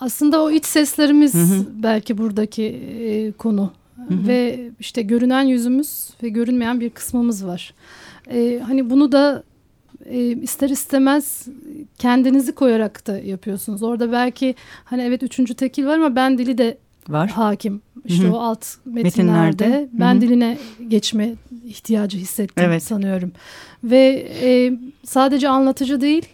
Aslında 0.00 0.42
o 0.42 0.50
iç 0.50 0.64
seslerimiz 0.66 1.34
Hı 1.34 1.38
hı. 1.38 1.66
belki 1.82 2.18
buradaki 2.18 2.62
e, 2.64 3.32
konu. 3.32 3.72
hı. 3.96 4.28
Ve 4.28 4.70
işte 4.80 5.02
görünen 5.02 5.42
yüzümüz 5.42 6.10
ve 6.22 6.28
görünmeyen 6.28 6.80
bir 6.80 6.90
kısmımız 6.90 7.46
var. 7.46 7.74
E, 8.30 8.60
hani 8.66 8.90
bunu 8.90 9.12
da 9.12 9.42
e, 10.04 10.26
ister 10.26 10.70
istemez 10.70 11.46
kendinizi 11.98 12.52
koyarak 12.52 13.06
da 13.06 13.18
yapıyorsunuz. 13.18 13.82
Orada 13.82 14.12
belki 14.12 14.54
hani 14.84 15.02
evet 15.02 15.22
üçüncü 15.22 15.54
tekil 15.54 15.86
var 15.86 15.96
ama 15.96 16.16
ben 16.16 16.38
dili 16.38 16.58
de 16.58 16.78
Var. 17.08 17.30
hakim. 17.30 17.82
İşte 18.04 18.24
Hı 18.24 18.28
hı. 18.28 18.32
o 18.36 18.40
alt 18.40 18.66
metinlerde, 18.84 19.66
Metinlerde. 19.66 19.88
ben 19.92 20.12
Hı 20.14 20.16
hı. 20.16 20.20
diline 20.20 20.58
geçme 20.88 21.34
ihtiyacı 21.64 22.18
hissettim 22.18 22.64
Evet. 22.66 22.82
sanıyorum. 22.82 23.32
Ve 23.84 24.28
e, 24.42 24.72
sadece 25.04 25.48
anlatıcı 25.48 26.00
değil, 26.00 26.26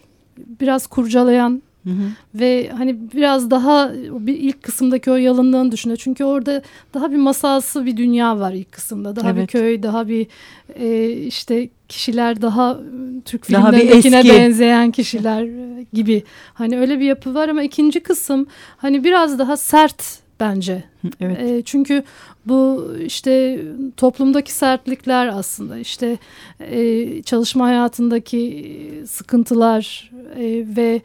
biraz 0.61 0.87
kurcalayan 0.87 1.61
Hı 1.83 1.89
hı. 1.89 2.03
ve 2.35 2.69
hani 2.77 2.95
biraz 3.13 3.51
daha 3.51 3.91
bir 4.09 4.37
ilk 4.37 4.63
kısımdaki 4.63 5.11
o 5.11 5.15
yalınlığını 5.15 5.71
düşünüyor. 5.71 5.97
Çünkü 6.03 6.23
orada 6.23 6.61
daha 6.93 7.11
bir 7.11 7.17
masalsı 7.17 7.85
bir 7.85 7.97
dünya 7.97 8.39
var 8.39 8.53
ilk 8.53 8.71
kısımda. 8.71 9.15
Daha 9.15 9.33
bir 9.35 9.39
Evet. 9.39 9.51
köy, 9.51 9.83
daha 9.83 10.07
bir 10.07 10.27
e, 10.75 11.09
işte 11.09 11.69
kişiler 11.89 12.41
daha 12.41 12.71
e, 12.71 13.21
Türk 13.25 13.41
bir 13.49 13.55
filmlerindekine 13.55 14.23
benzeyen 14.23 14.91
kişiler 14.91 15.43
e, 15.43 15.85
gibi. 15.93 16.23
Hani 16.53 16.79
öyle 16.79 16.99
bir 16.99 17.05
yapı 17.05 17.33
var 17.33 17.49
ama 17.49 17.63
ikinci 17.63 17.99
kısım 17.99 18.47
hani 18.77 19.03
biraz 19.03 19.39
daha 19.39 19.57
sert 19.57 20.19
bence. 20.39 20.83
Evet. 21.21 21.39
E, 21.39 21.61
çünkü 21.61 22.03
bu 22.45 22.93
işte 23.05 23.61
toplumdaki 23.97 24.53
sertlikler 24.53 25.27
aslında 25.27 25.77
işte 25.77 26.17
e, 26.59 27.21
çalışma 27.21 27.65
hayatındaki 27.65 29.03
sıkıntılar 29.07 30.11
e, 30.35 30.65
ve 30.77 31.01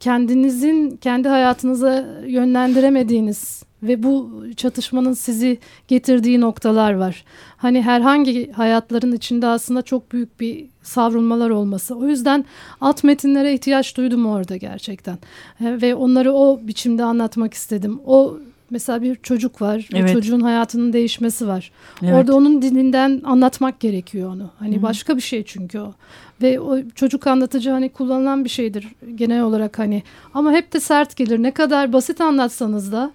kendinizin 0.00 0.96
kendi 0.96 1.28
hayatınıza 1.28 2.06
yönlendiremediğiniz 2.26 3.62
ve 3.88 4.02
bu 4.02 4.44
çatışmanın 4.56 5.12
sizi 5.12 5.58
getirdiği 5.88 6.40
noktalar 6.40 6.92
var. 6.94 7.24
Hani 7.56 7.82
herhangi 7.82 8.52
hayatların 8.52 9.12
içinde 9.12 9.46
aslında 9.46 9.82
çok 9.82 10.12
büyük 10.12 10.40
bir 10.40 10.66
savrulmalar 10.82 11.50
olması. 11.50 11.94
O 11.96 12.06
yüzden 12.08 12.44
alt 12.80 13.04
metinlere 13.04 13.54
ihtiyaç 13.54 13.96
duydum 13.96 14.26
orada 14.26 14.56
gerçekten. 14.56 15.18
Ve 15.60 15.94
onları 15.94 16.32
o 16.32 16.60
biçimde 16.62 17.04
anlatmak 17.04 17.54
istedim. 17.54 18.00
O 18.06 18.38
mesela 18.70 19.02
bir 19.02 19.14
çocuk 19.16 19.62
var. 19.62 19.88
ve 19.92 19.98
Evet. 19.98 20.12
çocuğun 20.12 20.40
hayatının 20.40 20.92
değişmesi 20.92 21.46
var. 21.48 21.70
evet. 22.02 22.14
Orada 22.14 22.36
onun 22.36 22.62
dilinden 22.62 23.20
anlatmak 23.24 23.80
gerekiyor 23.80 24.30
onu. 24.34 24.50
Hani 24.58 24.74
Hı 24.74 24.78
hı. 24.78 24.82
başka 24.82 25.16
bir 25.16 25.22
şey 25.22 25.42
çünkü 25.44 25.78
o. 25.80 25.92
Ve 26.42 26.60
o 26.60 26.78
çocuk 26.94 27.26
anlatıcı 27.26 27.70
hani 27.70 27.88
kullanılan 27.88 28.44
bir 28.44 28.48
şeydir 28.50 28.88
genel 29.14 29.42
olarak 29.42 29.78
hani. 29.78 30.02
Ama 30.34 30.52
hep 30.52 30.72
de 30.72 30.80
sert 30.80 31.16
gelir. 31.16 31.42
Ne 31.42 31.50
kadar 31.50 31.92
basit 31.92 32.20
anlatsanız 32.20 32.92
da 32.92 33.12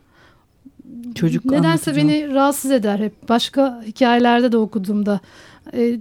Çocuk 1.15 1.45
nedense 1.45 1.91
anlatıcı. 1.91 1.95
beni 1.95 2.33
rahatsız 2.33 2.71
eder 2.71 2.99
hep. 2.99 3.29
Başka 3.29 3.83
hikayelerde 3.85 4.51
de 4.51 4.57
okuduğumda. 4.57 5.19
E, 5.73 5.99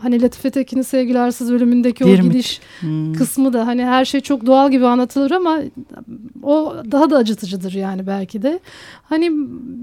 hani 0.00 0.22
Latife 0.22 0.50
Tekin'in 0.50 0.82
Sevgili 0.82 1.18
Arsız 1.18 1.52
bölümündeki 1.52 2.04
o 2.04 2.08
Dirmit. 2.08 2.32
gidiş 2.32 2.60
Hmm. 2.80 3.12
kısmı 3.14 3.52
da 3.52 3.66
hani 3.66 3.84
her 3.84 4.04
şey 4.04 4.20
çok 4.20 4.46
doğal 4.46 4.70
gibi 4.70 4.86
anlatılır 4.86 5.30
ama 5.30 5.58
o 6.42 6.74
daha 6.90 7.10
da 7.10 7.16
acıtıcıdır 7.16 7.72
yani 7.72 8.06
belki 8.06 8.42
de. 8.42 8.60
Hani 9.02 9.30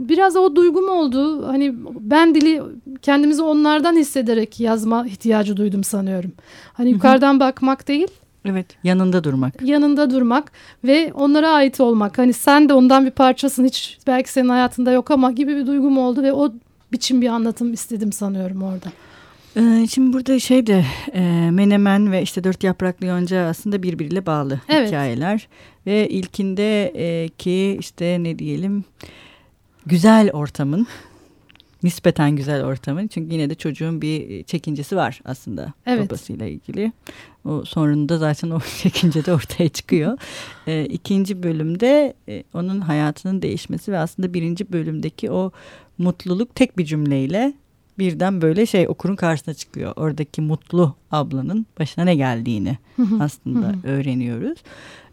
biraz 0.09 0.35
o 0.35 0.55
duygum 0.55 0.89
oldu. 0.89 1.47
Hani 1.47 1.75
ben 1.99 2.35
dili 2.35 2.61
kendimizi 3.01 3.41
onlardan 3.41 3.95
hissederek 3.95 4.59
yazma 4.59 5.07
ihtiyacı 5.07 5.57
duydum 5.57 5.83
sanıyorum. 5.83 6.31
Hani 6.73 6.89
yukarıdan 6.89 7.39
bakmak 7.39 7.87
değil, 7.87 8.07
Evet. 8.45 8.65
Yanında 8.83 9.23
durmak. 9.23 9.61
yanında 9.61 10.09
durmak 10.11 10.51
ve 10.83 11.11
onlara 11.13 11.49
ait 11.49 11.79
olmak. 11.79 12.17
Hani 12.17 12.33
sen 12.33 12.69
de 12.69 12.73
ondan 12.73 13.05
bir 13.05 13.11
parçasın 13.11 13.65
hiç 13.65 13.97
belki 14.07 14.31
senin 14.31 14.49
hayatında 14.49 14.91
yok 14.91 15.11
ama 15.11 15.31
gibi 15.31 15.55
bir 15.55 15.67
duygum 15.67 15.97
oldu 15.97 16.23
ve 16.23 16.33
o 16.33 16.53
biçim 16.91 17.21
bir 17.21 17.27
anlatım 17.27 17.73
istedim 17.73 18.11
sanıyorum 18.13 18.63
orada. 18.63 18.89
Ee, 19.57 19.87
şimdi 19.87 20.13
burada 20.13 20.39
şey 20.39 20.67
de 20.67 20.85
e, 21.13 21.49
Menemen 21.51 22.11
ve 22.11 22.21
işte 22.21 22.43
Dört 22.43 22.63
Yapraklı 22.63 23.05
Yonca 23.05 23.39
aslında 23.39 23.83
birbiriyle 23.83 24.25
bağlı 24.25 24.59
Evet. 24.69 24.87
hikayeler. 24.87 25.47
Ve 25.85 26.09
ilkinde 26.09 26.85
e, 26.95 27.29
ki 27.29 27.77
işte 27.79 28.17
ne 28.19 28.39
diyelim 28.39 28.83
güzel 29.85 30.31
ortamın 30.31 30.87
nispeten 31.83 32.35
güzel 32.35 32.65
ortamın 32.65 33.07
çünkü 33.07 33.33
yine 33.33 33.49
de 33.49 33.55
çocuğun 33.55 34.01
bir 34.01 34.43
çekincesi 34.43 34.95
var 34.95 35.21
aslında 35.25 35.73
Evet. 35.85 36.09
babasıyla 36.09 36.45
ilgili. 36.45 36.91
O 37.45 37.65
sonunda 37.65 38.17
zaten 38.17 38.49
o 38.49 38.59
çekince 38.81 39.25
de 39.25 39.33
ortaya 39.33 39.69
çıkıyor. 39.69 40.17
E, 40.67 40.85
ikinci 40.85 41.43
bölümde 41.43 42.13
e, 42.27 42.43
onun 42.53 42.81
hayatının 42.81 43.41
değişmesi 43.41 43.91
ve 43.91 43.97
aslında 43.97 44.33
birinci 44.33 44.71
bölümdeki 44.73 45.31
o 45.31 45.51
mutluluk 45.97 46.55
tek 46.55 46.77
bir 46.77 46.85
cümleyle 46.85 47.53
birden 47.99 48.41
böyle 48.41 48.65
şey 48.65 48.87
okurun 48.87 49.15
karşısına 49.15 49.53
çıkıyor. 49.53 49.93
Oradaki 49.95 50.41
mutlu 50.41 50.95
ablanın 51.11 51.65
başına 51.79 52.03
ne 52.03 52.15
geldiğini 52.15 52.77
aslında 53.19 53.87
öğreniyoruz. 53.87 54.57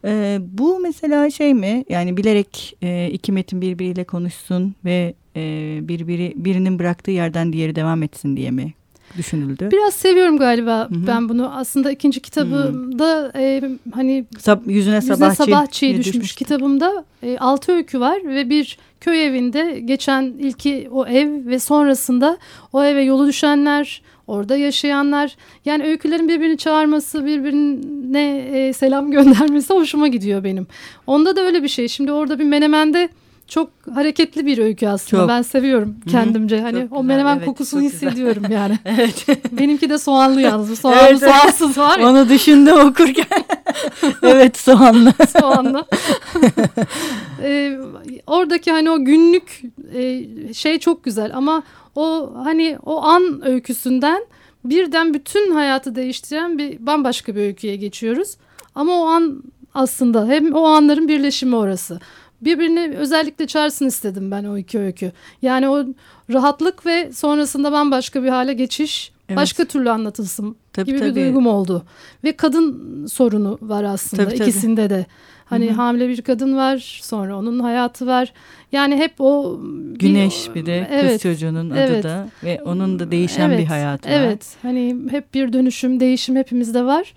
Ee, 0.04 0.38
bu 0.40 0.80
mesela 0.80 1.30
şey 1.30 1.54
mi 1.54 1.84
yani 1.88 2.16
bilerek 2.16 2.76
e, 2.82 3.10
iki 3.12 3.32
metin 3.32 3.60
birbiriyle 3.60 4.04
konuşsun 4.04 4.74
ve 4.84 5.14
e, 5.36 5.78
birbiri 5.82 6.32
birinin 6.36 6.78
bıraktığı 6.78 7.10
yerden 7.10 7.52
diğeri 7.52 7.74
devam 7.74 8.02
etsin 8.02 8.36
diye 8.36 8.50
mi 8.50 8.74
düşünüldü? 9.16 9.68
Biraz 9.72 9.94
seviyorum 9.94 10.38
galiba 10.38 10.90
Hı 10.90 10.94
hı. 10.94 11.06
ben 11.06 11.28
bunu. 11.28 11.56
Aslında 11.56 11.90
ikinci 11.90 12.20
kitabımda 12.20 13.32
e, 13.36 13.62
hani 13.94 14.24
Sab- 14.38 14.72
yüzüne 14.72 14.96
Yüzüne 14.96 15.16
sabah 15.16 15.34
sabah 15.34 15.66
çiğ 15.66 15.96
düşmüş, 15.96 16.34
kitabımda 16.34 17.04
e, 17.22 17.38
altı 17.38 17.72
öykü 17.72 18.00
var 18.00 18.18
ve 18.24 18.50
bir 18.50 18.78
köy 19.00 19.26
evinde 19.26 19.80
geçen 19.84 20.22
ilki 20.22 20.88
o 20.92 21.06
ev 21.06 21.46
ve 21.46 21.58
sonrasında 21.58 22.38
o 22.72 22.84
eve 22.84 23.02
yolu 23.02 23.26
düşenler, 23.26 24.02
orada 24.26 24.56
yaşayanlar 24.56 25.36
yani 25.64 25.84
öykülerin 25.84 26.28
birbirini 26.28 26.58
çağırması, 26.58 27.26
birbirine 27.26 28.38
e, 28.38 28.72
selam 28.72 29.10
göndermesi 29.16 29.74
hoşuma 29.74 30.08
gidiyor 30.08 30.44
benim. 30.44 30.66
Onda 31.06 31.36
da 31.36 31.40
öyle 31.40 31.62
bir 31.62 31.68
şey. 31.68 31.88
Şimdi 31.88 32.12
orada 32.12 32.38
bir 32.38 32.44
menemende 32.44 33.08
çok 33.48 33.70
hareketli 33.94 34.46
bir 34.46 34.58
öykü 34.58 34.88
aslında. 34.88 35.22
Çok. 35.22 35.28
Ben 35.28 35.42
seviyorum 35.42 35.88
Hı 35.88 36.08
hı. 36.08 36.12
kendimce. 36.12 36.60
Hani 36.60 36.82
Çok 36.82 36.92
o 36.92 37.02
güzel, 37.02 37.06
menemen 37.06 37.36
evet, 37.36 37.46
kokusunu 37.46 37.82
çok 37.82 37.92
güzel. 37.92 38.08
hissediyorum 38.08 38.42
yani. 38.50 38.78
Evet. 38.84 39.26
Benimki 39.52 39.90
de 39.90 39.98
soğanlı 39.98 40.40
yalnız. 40.40 40.78
Soğanlı 40.80 41.08
evet. 41.08 41.18
soğansız 41.18 41.78
var 41.78 41.98
ya. 41.98 42.08
Onu 42.08 42.28
düşündüm 42.28 42.74
okurken. 42.74 43.44
evet 44.22 44.56
soğanlı. 44.56 45.12
soğanlı. 45.40 45.84
Ee, 47.42 47.78
oradaki 48.26 48.72
hani 48.72 48.90
o 48.90 49.04
günlük 49.04 49.62
e, 49.94 50.24
şey 50.54 50.78
çok 50.78 51.04
güzel 51.04 51.30
ama 51.34 51.62
o 51.94 52.32
hani 52.44 52.78
o 52.86 53.02
an 53.02 53.46
öyküsünden 53.46 54.22
birden 54.64 55.14
bütün 55.14 55.54
hayatı 55.54 55.94
değiştiren 55.94 56.58
bir 56.58 56.86
bambaşka 56.86 57.36
bir 57.36 57.40
öyküye 57.40 57.76
geçiyoruz. 57.76 58.36
Ama 58.74 58.92
o 58.92 59.04
an 59.06 59.42
aslında 59.74 60.26
hem 60.26 60.54
o 60.54 60.64
anların 60.64 61.08
birleşimi 61.08 61.56
orası. 61.56 62.00
Birbirini 62.46 62.96
özellikle 62.96 63.46
çağırsın 63.46 63.86
istedim 63.86 64.30
ben 64.30 64.44
o 64.44 64.58
iki 64.58 64.78
öykü. 64.78 65.12
Yani 65.42 65.68
o 65.68 65.84
rahatlık 66.32 66.86
ve 66.86 67.12
sonrasında 67.12 67.72
bambaşka 67.72 68.22
bir 68.22 68.28
hale 68.28 68.52
geçiş 68.52 69.12
Evet. 69.28 69.36
başka 69.36 69.64
türlü 69.64 69.90
anlatılsın 69.90 70.56
Tabii, 70.72 70.86
gibi 70.86 70.98
tabii. 70.98 71.10
bir 71.10 71.14
duygum 71.14 71.46
oldu. 71.46 71.84
Ve 72.24 72.32
kadın 72.32 73.06
sorunu 73.06 73.58
var 73.62 73.84
aslında 73.84 74.24
Tabii, 74.24 74.38
tabii. 74.38 74.48
ikisinde 74.48 74.90
de. 74.90 75.06
Hani 75.44 75.66
Hı 75.66 75.70
hı. 75.70 75.74
hamile 75.74 76.08
bir 76.08 76.22
kadın 76.22 76.56
var, 76.56 77.00
sonra 77.02 77.36
onun 77.38 77.60
hayatı 77.60 78.06
var. 78.06 78.32
Yani 78.72 78.96
hep 78.96 79.12
o 79.18 79.60
Güneş 79.92 80.48
bir 80.54 80.66
de 80.66 80.86
kız 80.90 80.98
evet, 81.00 81.20
çocuğunun 81.20 81.70
adı 81.70 81.78
evet. 81.78 82.04
da 82.04 82.28
ve 82.44 82.62
onun 82.64 82.98
da 82.98 83.10
değişen 83.10 83.50
bir 83.50 83.56
Evet, 83.56 83.70
hayatı 83.70 84.08
var. 84.08 84.14
Evet. 84.14 84.56
Hani 84.62 84.96
hep 85.10 85.34
bir 85.34 85.52
dönüşüm, 85.52 86.00
değişim 86.00 86.36
hepimizde 86.36 86.84
var 86.84 87.14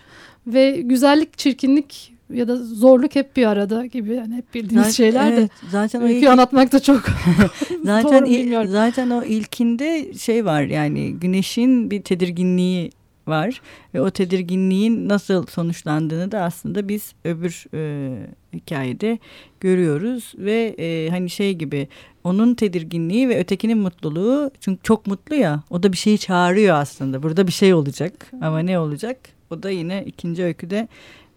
ve 0.48 0.72
güzellik, 0.82 1.38
çirkinlik 1.38 2.14
ya 2.34 2.48
da 2.48 2.56
zorluk 2.58 3.16
hep 3.16 3.36
bir 3.38 3.46
arada 3.46 3.86
gibi 3.86 4.14
yani 4.14 4.36
hep 4.36 4.54
bildiğimiz 4.54 4.88
Zaten- 4.88 4.92
şeyler 4.96 5.32
de. 5.32 5.36
evet, 5.40 5.52
zaten 5.72 6.02
öyküyü 6.02 6.20
ilk- 6.22 6.30
anlatmak 6.30 6.72
da 6.72 6.80
çok 6.80 7.02
zaten 7.84 8.22
doğru 8.26 8.30
il- 8.32 8.68
zaten 8.68 9.10
o 9.10 9.24
ilkinde 9.24 10.14
şey 10.14 10.46
var 10.46 10.62
yani 10.62 11.14
güneşin 11.14 11.92
bir 11.92 12.02
tedirginliği 12.02 12.92
var 13.28 13.62
ve 13.94 14.02
o 14.02 14.12
tedirginliğin 14.12 15.10
nasıl 15.10 15.46
sonuçlandığını 15.46 16.32
da 16.32 16.42
aslında 16.42 16.88
biz 16.90 17.14
öbür 17.26 17.66
e, 17.74 18.12
hikayede 18.54 19.20
görüyoruz 19.60 20.34
ve 20.38 20.76
e, 20.80 21.10
hani 21.10 21.30
şey 21.30 21.54
gibi 21.54 21.88
onun 22.24 22.56
tedirginliği 22.56 23.30
ve 23.30 23.40
ötekinin 23.40 23.78
mutluluğu 23.78 24.52
çünkü 24.60 24.84
çok 24.84 25.08
mutlu 25.08 25.36
ya 25.36 25.64
o 25.70 25.84
da 25.84 25.92
bir 25.92 25.98
şeyi 25.98 26.18
çağırıyor 26.18 26.76
aslında. 26.76 27.24
Burada 27.24 27.48
bir 27.48 27.52
şey 27.52 27.74
olacak 27.74 28.32
ama 28.42 28.60
ne 28.60 28.80
olacak? 28.80 29.18
O 29.52 29.64
da 29.64 29.70
yine 29.70 30.04
ikinci 30.06 30.44
öyküde 30.44 30.88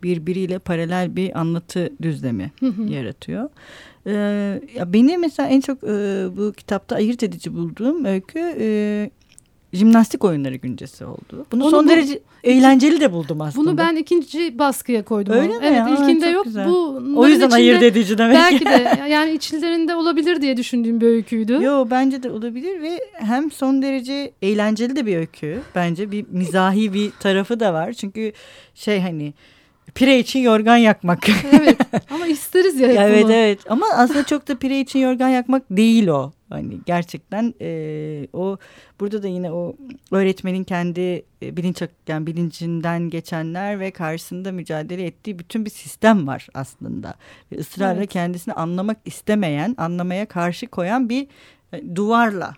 birbiriyle 0.02 0.58
paralel 0.58 1.16
bir 1.16 1.40
anlatı 1.40 1.92
düzlemi 2.02 2.50
yaratıyor. 2.88 3.48
Ee, 4.06 4.12
ya 4.76 4.92
beni 4.92 5.18
mesela 5.18 5.48
en 5.48 5.60
çok 5.60 5.78
e, 5.84 5.88
bu 6.36 6.52
kitapta 6.52 6.96
ayırt 6.96 7.22
edici 7.22 7.54
bulduğum 7.54 8.04
öykü 8.04 8.54
e, 8.60 9.10
jimnastik 9.72 10.24
oyunları 10.24 10.56
güncesi 10.56 11.04
oldu. 11.04 11.46
Bunu 11.52 11.62
Onu 11.64 11.70
son 11.70 11.84
bu- 11.84 11.88
derece 11.88 12.20
eğlenceli 12.44 13.00
de 13.00 13.12
buldum 13.12 13.40
aslında. 13.40 13.66
Bunu 13.70 13.78
ben 13.78 13.96
ikinci 13.96 14.58
baskıya 14.58 15.04
koydum. 15.04 15.34
Öyle 15.34 15.52
onu. 15.52 15.60
mi? 15.60 15.66
Evet 15.66 15.80
Aa, 15.82 15.88
ilkinde 15.88 16.26
yok. 16.26 16.44
güzel. 16.44 16.68
Bu 16.68 17.02
o 17.16 17.26
yüzden 17.26 17.50
ayırt 17.50 17.82
edici 17.82 18.18
demek. 18.18 18.36
Belki 18.36 18.64
de 18.64 19.02
yani 19.10 19.32
içlerinde 19.32 19.94
olabilir 19.94 20.42
diye 20.42 20.56
düşündüğüm 20.56 21.00
bir 21.00 21.06
öyküydü. 21.06 21.52
Yo 21.62 21.86
bence 21.90 22.22
de 22.22 22.30
olabilir 22.30 22.82
ve 22.82 22.98
hem 23.12 23.50
son 23.50 23.82
derece 23.82 24.32
eğlenceli 24.42 24.96
de 24.96 25.06
bir 25.06 25.16
öykü. 25.16 25.60
Bence 25.74 26.10
bir 26.10 26.24
mizahi 26.30 26.92
bir 26.92 27.10
tarafı 27.10 27.60
da 27.60 27.74
var. 27.74 27.92
Çünkü 27.92 28.32
şey 28.74 29.00
hani 29.00 29.34
pire 29.95 30.18
için 30.18 30.40
yorgan 30.40 30.77
yakmak. 30.77 31.29
evet 31.53 31.79
ama 32.11 32.27
isteriz 32.37 32.81
ya 32.81 32.92
Ya 32.92 33.09
evet 33.09 33.31
evet 33.31 33.61
ama 33.68 33.87
aslında 33.95 34.25
çok 34.27 34.49
da 34.49 34.59
pire 34.59 34.81
için 34.81 34.99
yorgan 34.99 35.29
yakmak 35.29 35.62
değil 35.71 36.07
o. 36.07 36.33
Hani 36.49 36.79
gerçekten 36.87 37.55
e, 37.61 38.27
o 38.33 38.57
burada 39.01 39.23
da 39.23 39.29
yine 39.29 39.53
o 39.53 39.77
öğretmenin 40.11 40.64
kendi 40.64 41.01
e, 41.42 41.57
bilinç 41.57 41.83
yani 42.09 42.27
bilincinden 42.27 43.11
geçenler 43.11 43.81
ve 43.81 43.90
karşısında 43.90 44.53
mücadele 44.53 45.07
ettiği 45.07 45.38
bütün 45.38 45.64
bir 45.64 45.71
sistem 45.71 46.27
var 46.27 46.49
aslında. 46.55 47.14
Ve 47.53 47.59
ısrarla 47.59 47.99
Evet. 47.99 48.11
kendisini 48.12 48.55
anlamak 48.55 48.97
istemeyen, 49.05 49.75
anlamaya 49.79 50.27
karşı 50.27 50.66
koyan 50.66 51.09
bir 51.09 51.27
e, 51.73 51.97
duvarla 51.97 52.55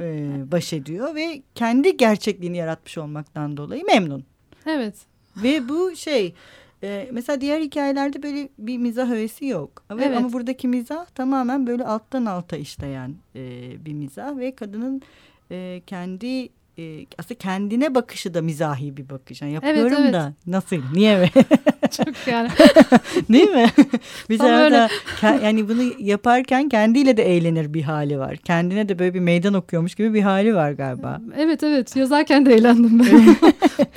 e, 0.00 0.28
baş 0.52 0.72
ediyor 0.72 1.14
ve 1.14 1.42
kendi 1.54 1.96
gerçekliğini 1.96 2.56
yaratmış 2.56 2.98
olmaktan 2.98 3.56
dolayı 3.56 3.84
memnun. 3.84 4.24
Evet. 4.66 4.94
Ve 5.36 5.68
bu 5.68 5.96
şey 5.96 6.34
e, 6.82 7.08
mesela 7.12 7.40
diğer 7.40 7.60
hikayelerde 7.60 8.22
böyle 8.22 8.48
bir 8.58 8.78
mizah 8.78 9.10
öğesi 9.10 9.46
yok. 9.46 9.84
Ve, 9.90 10.04
Evet. 10.04 10.16
Ama 10.16 10.32
buradaki 10.32 10.68
mizah 10.68 11.06
tamamen 11.06 11.66
böyle 11.66 11.84
alttan 11.84 12.24
alta 12.24 12.56
işleyen 12.56 13.14
e, 13.36 13.72
bir 13.84 13.92
mizah 13.92 14.36
ve 14.36 14.54
kadının 14.54 15.02
e, 15.50 15.82
kendi 15.86 16.48
e, 16.78 17.06
aslında 17.18 17.38
kendine 17.38 17.94
bakışı 17.94 18.34
da 18.34 18.42
mizahi 18.42 18.96
bir 18.96 19.08
bakış. 19.08 19.42
Yani 19.42 19.52
yapıyorum 19.52 19.96
evet. 20.00 20.12
da 20.12 20.34
nasıl 20.46 20.76
niye 20.94 21.20
mi? 21.20 21.30
Çok 21.96 22.14
yani. 22.26 22.48
Değil 23.32 23.50
mi? 23.50 23.66
Bir 24.30 24.38
Tam 24.38 24.50
öyle. 24.50 24.88
yani 25.22 25.68
bunu 25.68 25.82
yaparken 25.98 26.68
kendiyle 26.68 27.16
de 27.16 27.22
eğlenir 27.22 27.74
bir 27.74 27.82
hali 27.82 28.18
var. 28.18 28.36
Kendine 28.36 28.88
de 28.88 28.98
böyle 28.98 29.14
bir 29.14 29.20
meydan 29.20 29.54
okuyormuş 29.54 29.94
gibi 29.94 30.14
bir 30.14 30.22
hali 30.22 30.54
var 30.54 30.72
galiba. 30.72 31.20
Evet 31.38 31.62
evet 31.62 31.96
yazarken 31.96 32.46
de 32.46 32.54
eğlendim 32.54 32.98
ben. 33.00 33.36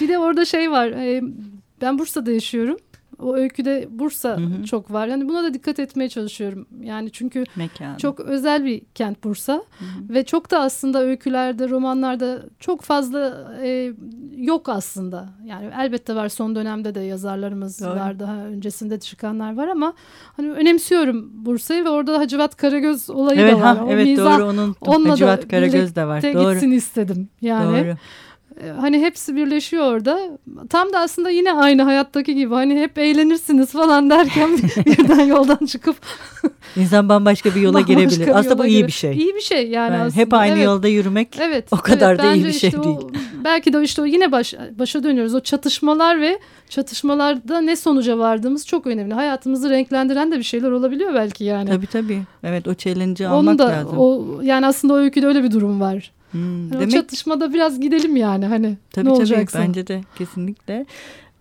bir 0.02 0.08
de 0.10 0.18
orada 0.18 0.46
şey 0.46 0.72
var. 0.72 0.94
Ben 1.82 2.00
Bursa'da 2.00 2.32
yaşıyorum. 2.32 2.78
O 3.20 3.36
öyküde 3.36 3.88
Bursa 3.92 4.38
Hı 4.38 4.42
hı. 4.42 4.64
çok 4.64 4.92
var. 4.92 5.08
Yani 5.08 5.30
buna 5.30 5.44
da 5.44 5.54
dikkat 5.54 5.80
etmeye 5.80 6.10
çalışıyorum. 6.10 6.68
Yani 6.82 7.12
çünkü 7.12 7.44
Mekan. 7.56 7.98
çok 7.98 8.20
özel 8.20 8.66
bir 8.66 8.82
kent 8.96 9.24
Bursa 9.24 9.54
Hı 9.54 9.86
hı. 9.86 10.14
ve 10.14 10.26
çok 10.26 10.52
da 10.52 10.60
aslında 10.60 11.04
öykülerde, 11.04 11.70
romanlarda 11.70 12.42
çok 12.60 12.82
fazla 12.82 13.52
e, 13.64 13.94
yok 14.38 14.70
aslında. 14.70 15.30
Yani 15.46 15.70
elbette 15.80 16.16
var 16.16 16.30
son 16.30 16.56
dönemde 16.56 16.96
de 16.96 17.00
yazarlarımız 17.00 17.82
Doğru. 17.82 17.90
var, 18.00 18.20
daha 18.20 18.36
öncesinde 18.36 19.00
çıkanlar 19.00 19.58
var 19.58 19.68
ama 19.68 19.94
hani 20.38 20.52
önemsiyorum 20.52 21.46
Bursa'yı 21.46 21.86
ve 21.86 21.90
orada 21.90 22.20
Hacivat 22.20 22.56
Karagöz 22.56 23.10
olayı 23.10 23.40
Evet, 23.40 23.56
da 23.56 23.62
var. 23.62 23.78
ha, 23.78 23.86
O 23.86 23.92
evet 23.92 24.06
mizah 24.08 24.40
doğru 24.40 24.46
onun 24.46 24.76
Hacivat 25.10 25.48
Karagöz 25.48 25.96
de 25.96 26.06
var. 26.06 26.24
Doğru. 26.24 26.52
gitsin 26.54 26.72
istedim. 26.72 27.30
Yani 27.42 27.86
Doğru. 27.86 27.96
E, 28.64 28.70
hani 28.70 29.02
hepsi 29.02 29.36
birleşiyor 29.36 29.84
orada. 29.94 30.20
Tam 30.70 30.94
da 30.94 31.00
aslında 31.00 31.30
yine 31.30 31.54
aynı 31.54 31.82
hayattaki 31.82 32.36
gibi 32.36 32.54
hani 32.54 32.80
hep 32.80 32.98
eğlenirsiniz 32.98 33.72
falan 33.72 34.10
derken 34.10 34.50
birden 34.86 35.26
yoldan 35.26 35.66
çıkıp 35.66 35.96
İnsan 36.76 37.10
bambaşka 37.10 37.56
bir 37.56 37.62
yola 37.62 37.74
bambaşka 37.74 37.94
girebilir. 37.94 38.28
bir 38.28 38.40
Aslında 38.40 38.58
bu 38.58 38.66
iyi 38.66 38.88
bir 38.88 38.92
şey. 38.92 39.12
İyi 39.18 39.36
bir 39.36 39.42
şey 39.42 39.58
yani, 39.70 39.94
Yani 39.94 40.04
aslında. 40.04 40.22
hep 40.22 40.34
aynı 40.34 40.54
evet. 40.56 40.66
yolda 40.66 40.88
yürümek 40.88 41.38
Evet. 41.42 41.68
o 41.72 41.78
kadar 41.78 42.10
evet, 42.14 42.24
da 42.24 42.34
iyi 42.34 42.46
bir 42.46 42.52
şey 42.52 42.68
işte 42.70 42.80
o- 42.80 42.84
değil. 42.84 42.98
belki 43.44 43.74
de 43.74 43.84
işte 43.84 44.02
o 44.02 44.06
yine 44.06 44.32
baş, 44.32 44.54
başa 44.80 45.04
dönüyoruz. 45.04 45.36
O 45.36 45.40
çatışmalar 45.40 46.22
ve 46.22 46.40
çatışmalarda 46.70 47.62
ne 47.62 47.76
sonuca 47.76 48.18
vardığımız 48.18 48.68
çok 48.68 48.88
önemli. 48.88 49.14
Hayatımızı 49.14 49.70
renklendiren 49.70 50.32
de 50.32 50.38
bir 50.38 50.44
şeyler 50.44 50.72
olabiliyor 50.72 51.14
belki 51.14 51.44
yani. 51.44 51.70
Tabii 51.70 51.88
tabii. 51.88 52.22
Evet 52.44 52.68
o 52.68 52.76
challenge'ı 52.76 53.28
Onu 53.28 53.36
almak 53.36 53.60
da 53.60 53.68
lazım. 53.68 53.98
o 53.98 54.24
yani 54.44 54.66
aslında 54.68 54.94
o 54.94 54.98
öyküde 54.98 55.28
öyle 55.28 55.44
bir 55.44 55.52
durum 55.52 55.82
var. 55.82 56.12
Hmm, 56.32 56.58
Yani 56.64 56.68
O 56.76 56.80
demek 56.80 56.92
çatışmada 56.92 57.54
biraz 57.54 57.80
gidelim 57.80 58.16
yani 58.16 58.46
hani 58.46 58.78
tabii 58.92 59.10
ne 59.10 59.14
tabii 59.26 59.46
bence 59.56 59.88
de 59.88 60.02
kesinlikle. 60.18 60.86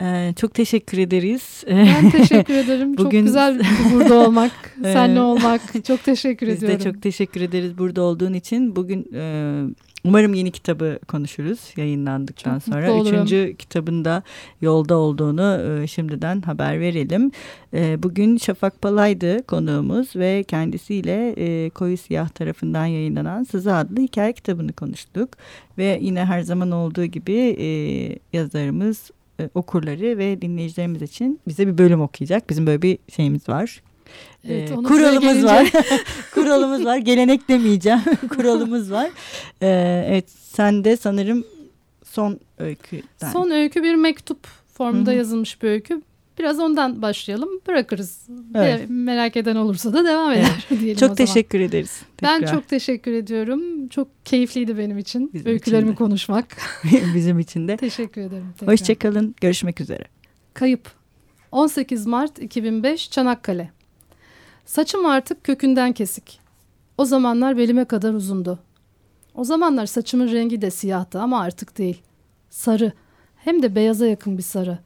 Ee, 0.02 0.32
çok 0.40 0.54
teşekkür 0.54 0.98
ederiz. 0.98 1.64
Ben 1.68 2.10
teşekkür 2.18 2.54
ederim. 2.54 2.92
Bugün- 2.96 3.02
Çok 3.02 3.12
güzel 3.26 3.60
burada 3.92 4.14
olmak, 4.14 4.52
seninle 4.82 5.20
olmak. 5.20 5.84
Çok 5.86 6.04
teşekkür 6.04 6.46
Biz 6.46 6.62
ediyorum. 6.62 6.80
de 6.80 6.92
çok 6.92 7.02
teşekkür 7.02 7.40
ederiz 7.40 7.78
burada 7.78 8.02
olduğun 8.02 8.32
için. 8.34 8.76
Bugün 8.76 9.06
e, 9.14 9.62
umarım 10.06 10.34
yeni 10.34 10.50
kitabı 10.50 10.98
konuşuruz 11.08 11.72
yayınlandıktan 11.76 12.58
Çok 12.58 12.74
sonra. 12.74 13.00
Üçüncü 13.00 13.54
kitabında 13.58 14.22
yolda 14.60 14.96
olduğunu 14.96 15.80
e, 15.82 15.86
şimdiden 15.86 16.40
haber 16.40 16.80
verelim. 16.80 17.30
E, 17.74 18.02
bugün 18.02 18.36
Şafak 18.36 18.82
Palay'dı 18.82 19.46
konuğumuz 19.46 20.16
ve 20.16 20.44
kendisiyle 20.48 21.34
e, 21.36 21.70
Koyu 21.70 21.96
Siyah 21.96 22.28
tarafından 22.28 22.86
yayınlanan 22.86 23.44
Sızı 23.44 23.74
adlı 23.74 24.00
hikaye 24.00 24.32
kitabını 24.32 24.72
konuştuk. 24.72 25.30
Ve 25.78 25.98
yine 26.02 26.24
her 26.24 26.40
zaman 26.40 26.70
olduğu 26.70 27.04
gibi 27.04 27.56
e, 27.58 27.66
yazarımız 28.32 29.10
okurları 29.54 30.18
ve 30.18 30.42
dinleyicilerimiz 30.42 31.02
için 31.02 31.40
bize 31.48 31.66
bir 31.66 31.78
bölüm 31.78 32.00
okuyacak. 32.00 32.50
Bizim 32.50 32.66
böyle 32.66 32.82
bir 32.82 32.98
şeyimiz 33.08 33.48
var. 33.48 33.82
Evet, 34.48 34.70
Ee, 34.70 34.74
kuralımız 34.74 35.32
size 35.34 35.46
var. 35.46 35.64
gelince- 35.64 36.00
kuralımız 36.34 36.84
var. 36.84 36.96
Gelenek 36.96 37.48
demeyeceğim. 37.48 38.00
kuralımız 38.28 38.92
var. 38.92 39.10
Ee, 39.62 40.04
evet 40.08 40.30
sen 40.30 40.84
de 40.84 40.96
sanırım 40.96 41.44
son 42.04 42.40
öyküden. 42.58 43.32
Son 43.32 43.50
öykü 43.50 43.82
bir 43.82 43.94
mektup 43.94 44.46
formunda 44.74 45.10
Hı 45.10 45.14
hı. 45.14 45.18
yazılmış 45.18 45.62
bir 45.62 45.68
öykü. 45.68 46.02
Biraz 46.38 46.60
ondan 46.60 47.02
başlayalım. 47.02 47.48
Bırakırız. 47.66 48.26
Evet. 48.54 48.80
Ve 48.80 48.86
merak 48.88 49.36
eden 49.36 49.56
olursa 49.56 49.92
da 49.92 50.04
devam 50.04 50.32
eder 50.32 50.66
diyelim 50.70 50.88
o 50.88 50.94
Çok 50.94 51.00
zaman. 51.00 51.14
teşekkür 51.16 51.60
ederiz. 51.60 52.00
Ben 52.22 52.40
tekrar. 52.40 52.54
çok 52.54 52.68
teşekkür 52.68 53.12
ediyorum. 53.12 53.88
Çok 53.88 54.08
keyifliydi 54.24 54.78
benim 54.78 54.98
için 54.98 55.30
Bizim 55.34 55.52
öykülerimi 55.52 55.82
için 55.88 55.92
de. 55.92 55.96
konuşmak. 55.98 56.44
bizim 57.14 57.38
için 57.38 57.68
de. 57.68 57.76
teşekkür 57.76 58.20
ederim. 58.20 58.54
tekrar. 58.58 58.72
Hoşçakalın. 58.72 59.34
Görüşmek 59.40 59.80
üzere. 59.80 60.04
Kayıp. 60.54 60.90
18 61.52 62.06
Mart 62.06 62.38
2005 62.42 63.10
Çanakkale. 63.10 63.70
Saçım 64.66 65.06
artık 65.06 65.44
kökünden 65.44 65.92
kesik. 65.92 66.40
O 66.98 67.04
zamanlar 67.04 67.56
belime 67.56 67.84
kadar 67.84 68.14
uzundu. 68.14 68.58
O 69.34 69.44
zamanlar 69.44 69.86
saçımın 69.86 70.32
rengi 70.32 70.62
de 70.62 70.70
siyahtı 70.70 71.20
ama 71.20 71.40
artık 71.40 71.78
değil. 71.78 72.02
Sarı. 72.50 72.92
Hem 73.36 73.62
de 73.62 73.74
beyaza 73.74 74.06
yakın 74.06 74.38
bir 74.38 74.42
sarı. 74.42 74.78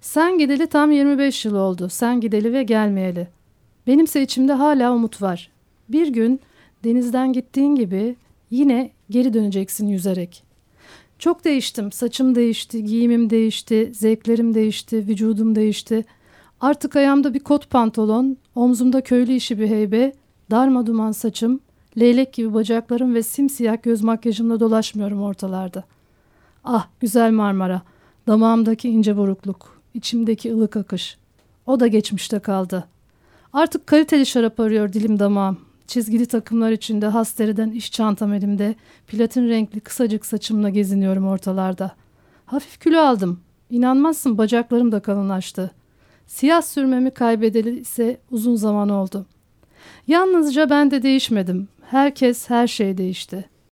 Sen 0.00 0.38
gideli 0.38 0.66
tam 0.66 0.92
25 0.92 1.44
yıl 1.44 1.54
oldu. 1.54 1.88
Sen 1.88 2.20
gideli 2.20 2.52
ve 2.52 2.62
gelmeyeli. 2.62 3.28
Benimse 3.86 4.22
içimde 4.22 4.52
hala 4.52 4.92
umut 4.92 5.22
var. 5.22 5.50
Bir 5.88 6.08
gün 6.08 6.40
denizden 6.84 7.32
gittiğin 7.32 7.74
gibi 7.74 8.16
yine 8.50 8.90
geri 9.10 9.34
döneceksin 9.34 9.86
yüzerek. 9.86 10.42
Çok 11.18 11.44
değiştim. 11.44 11.92
Saçım 11.92 12.34
değişti, 12.34 12.84
giyimim 12.84 13.30
değişti, 13.30 13.92
zevklerim 13.94 14.54
değişti, 14.54 14.96
vücudum 14.96 15.54
değişti. 15.54 16.04
Artık 16.60 16.96
ayağımda 16.96 17.34
bir 17.34 17.40
kot 17.40 17.70
pantolon, 17.70 18.36
omzumda 18.60 19.00
köylü 19.00 19.32
işi 19.32 19.58
bir 19.58 19.68
heybe, 19.68 20.12
darma 20.50 20.86
duman 20.86 21.12
saçım, 21.12 21.60
leylek 21.98 22.32
gibi 22.32 22.54
bacaklarım 22.54 23.14
ve 23.14 23.22
simsiyah 23.22 23.82
göz 23.82 24.02
makyajımla 24.02 24.60
dolaşmıyorum 24.60 25.22
ortalarda. 25.22 25.84
Ah 26.64 26.88
güzel 27.00 27.30
Marmara, 27.30 27.82
damağımdaki 28.26 28.88
ince 28.88 29.16
burukluk, 29.16 29.80
içimdeki 29.94 30.54
ılık 30.54 30.76
akış. 30.76 31.18
O 31.66 31.80
da 31.80 31.86
geçmişte 31.86 32.38
kaldı. 32.38 32.84
Artık 33.52 33.86
kaliteli 33.86 34.26
şarap 34.26 34.60
arıyor 34.60 34.92
dilim 34.92 35.18
damağım. 35.18 35.58
Çizgili 35.86 36.26
takımlar 36.26 36.70
içinde 36.72 37.06
hasteriden 37.06 37.70
iş 37.70 37.92
çantam 37.92 38.32
elimde, 38.32 38.74
platin 39.06 39.48
renkli 39.48 39.80
kısacık 39.80 40.26
saçımla 40.26 40.70
geziniyorum 40.70 41.26
ortalarda. 41.26 41.92
Hafif 42.46 42.80
kilo 42.80 42.98
aldım. 42.98 43.40
İnanmazsın 43.70 44.38
bacaklarım 44.38 44.92
da 44.92 45.00
kalınlaştı. 45.00 45.70
Siyah 46.30 46.62
sürmemi 46.62 47.10
kaybedeli 47.10 47.80
ise 47.80 48.20
uzun 48.30 48.56
zaman 48.56 48.88
oldu. 48.88 49.26
Yalnızca 50.06 50.70
ben 50.70 50.90
de 50.90 51.02
değişmedim. 51.02 51.68
Herkes 51.82 52.50
her 52.50 52.66
şey 52.66 52.98
değişti. 52.98 53.50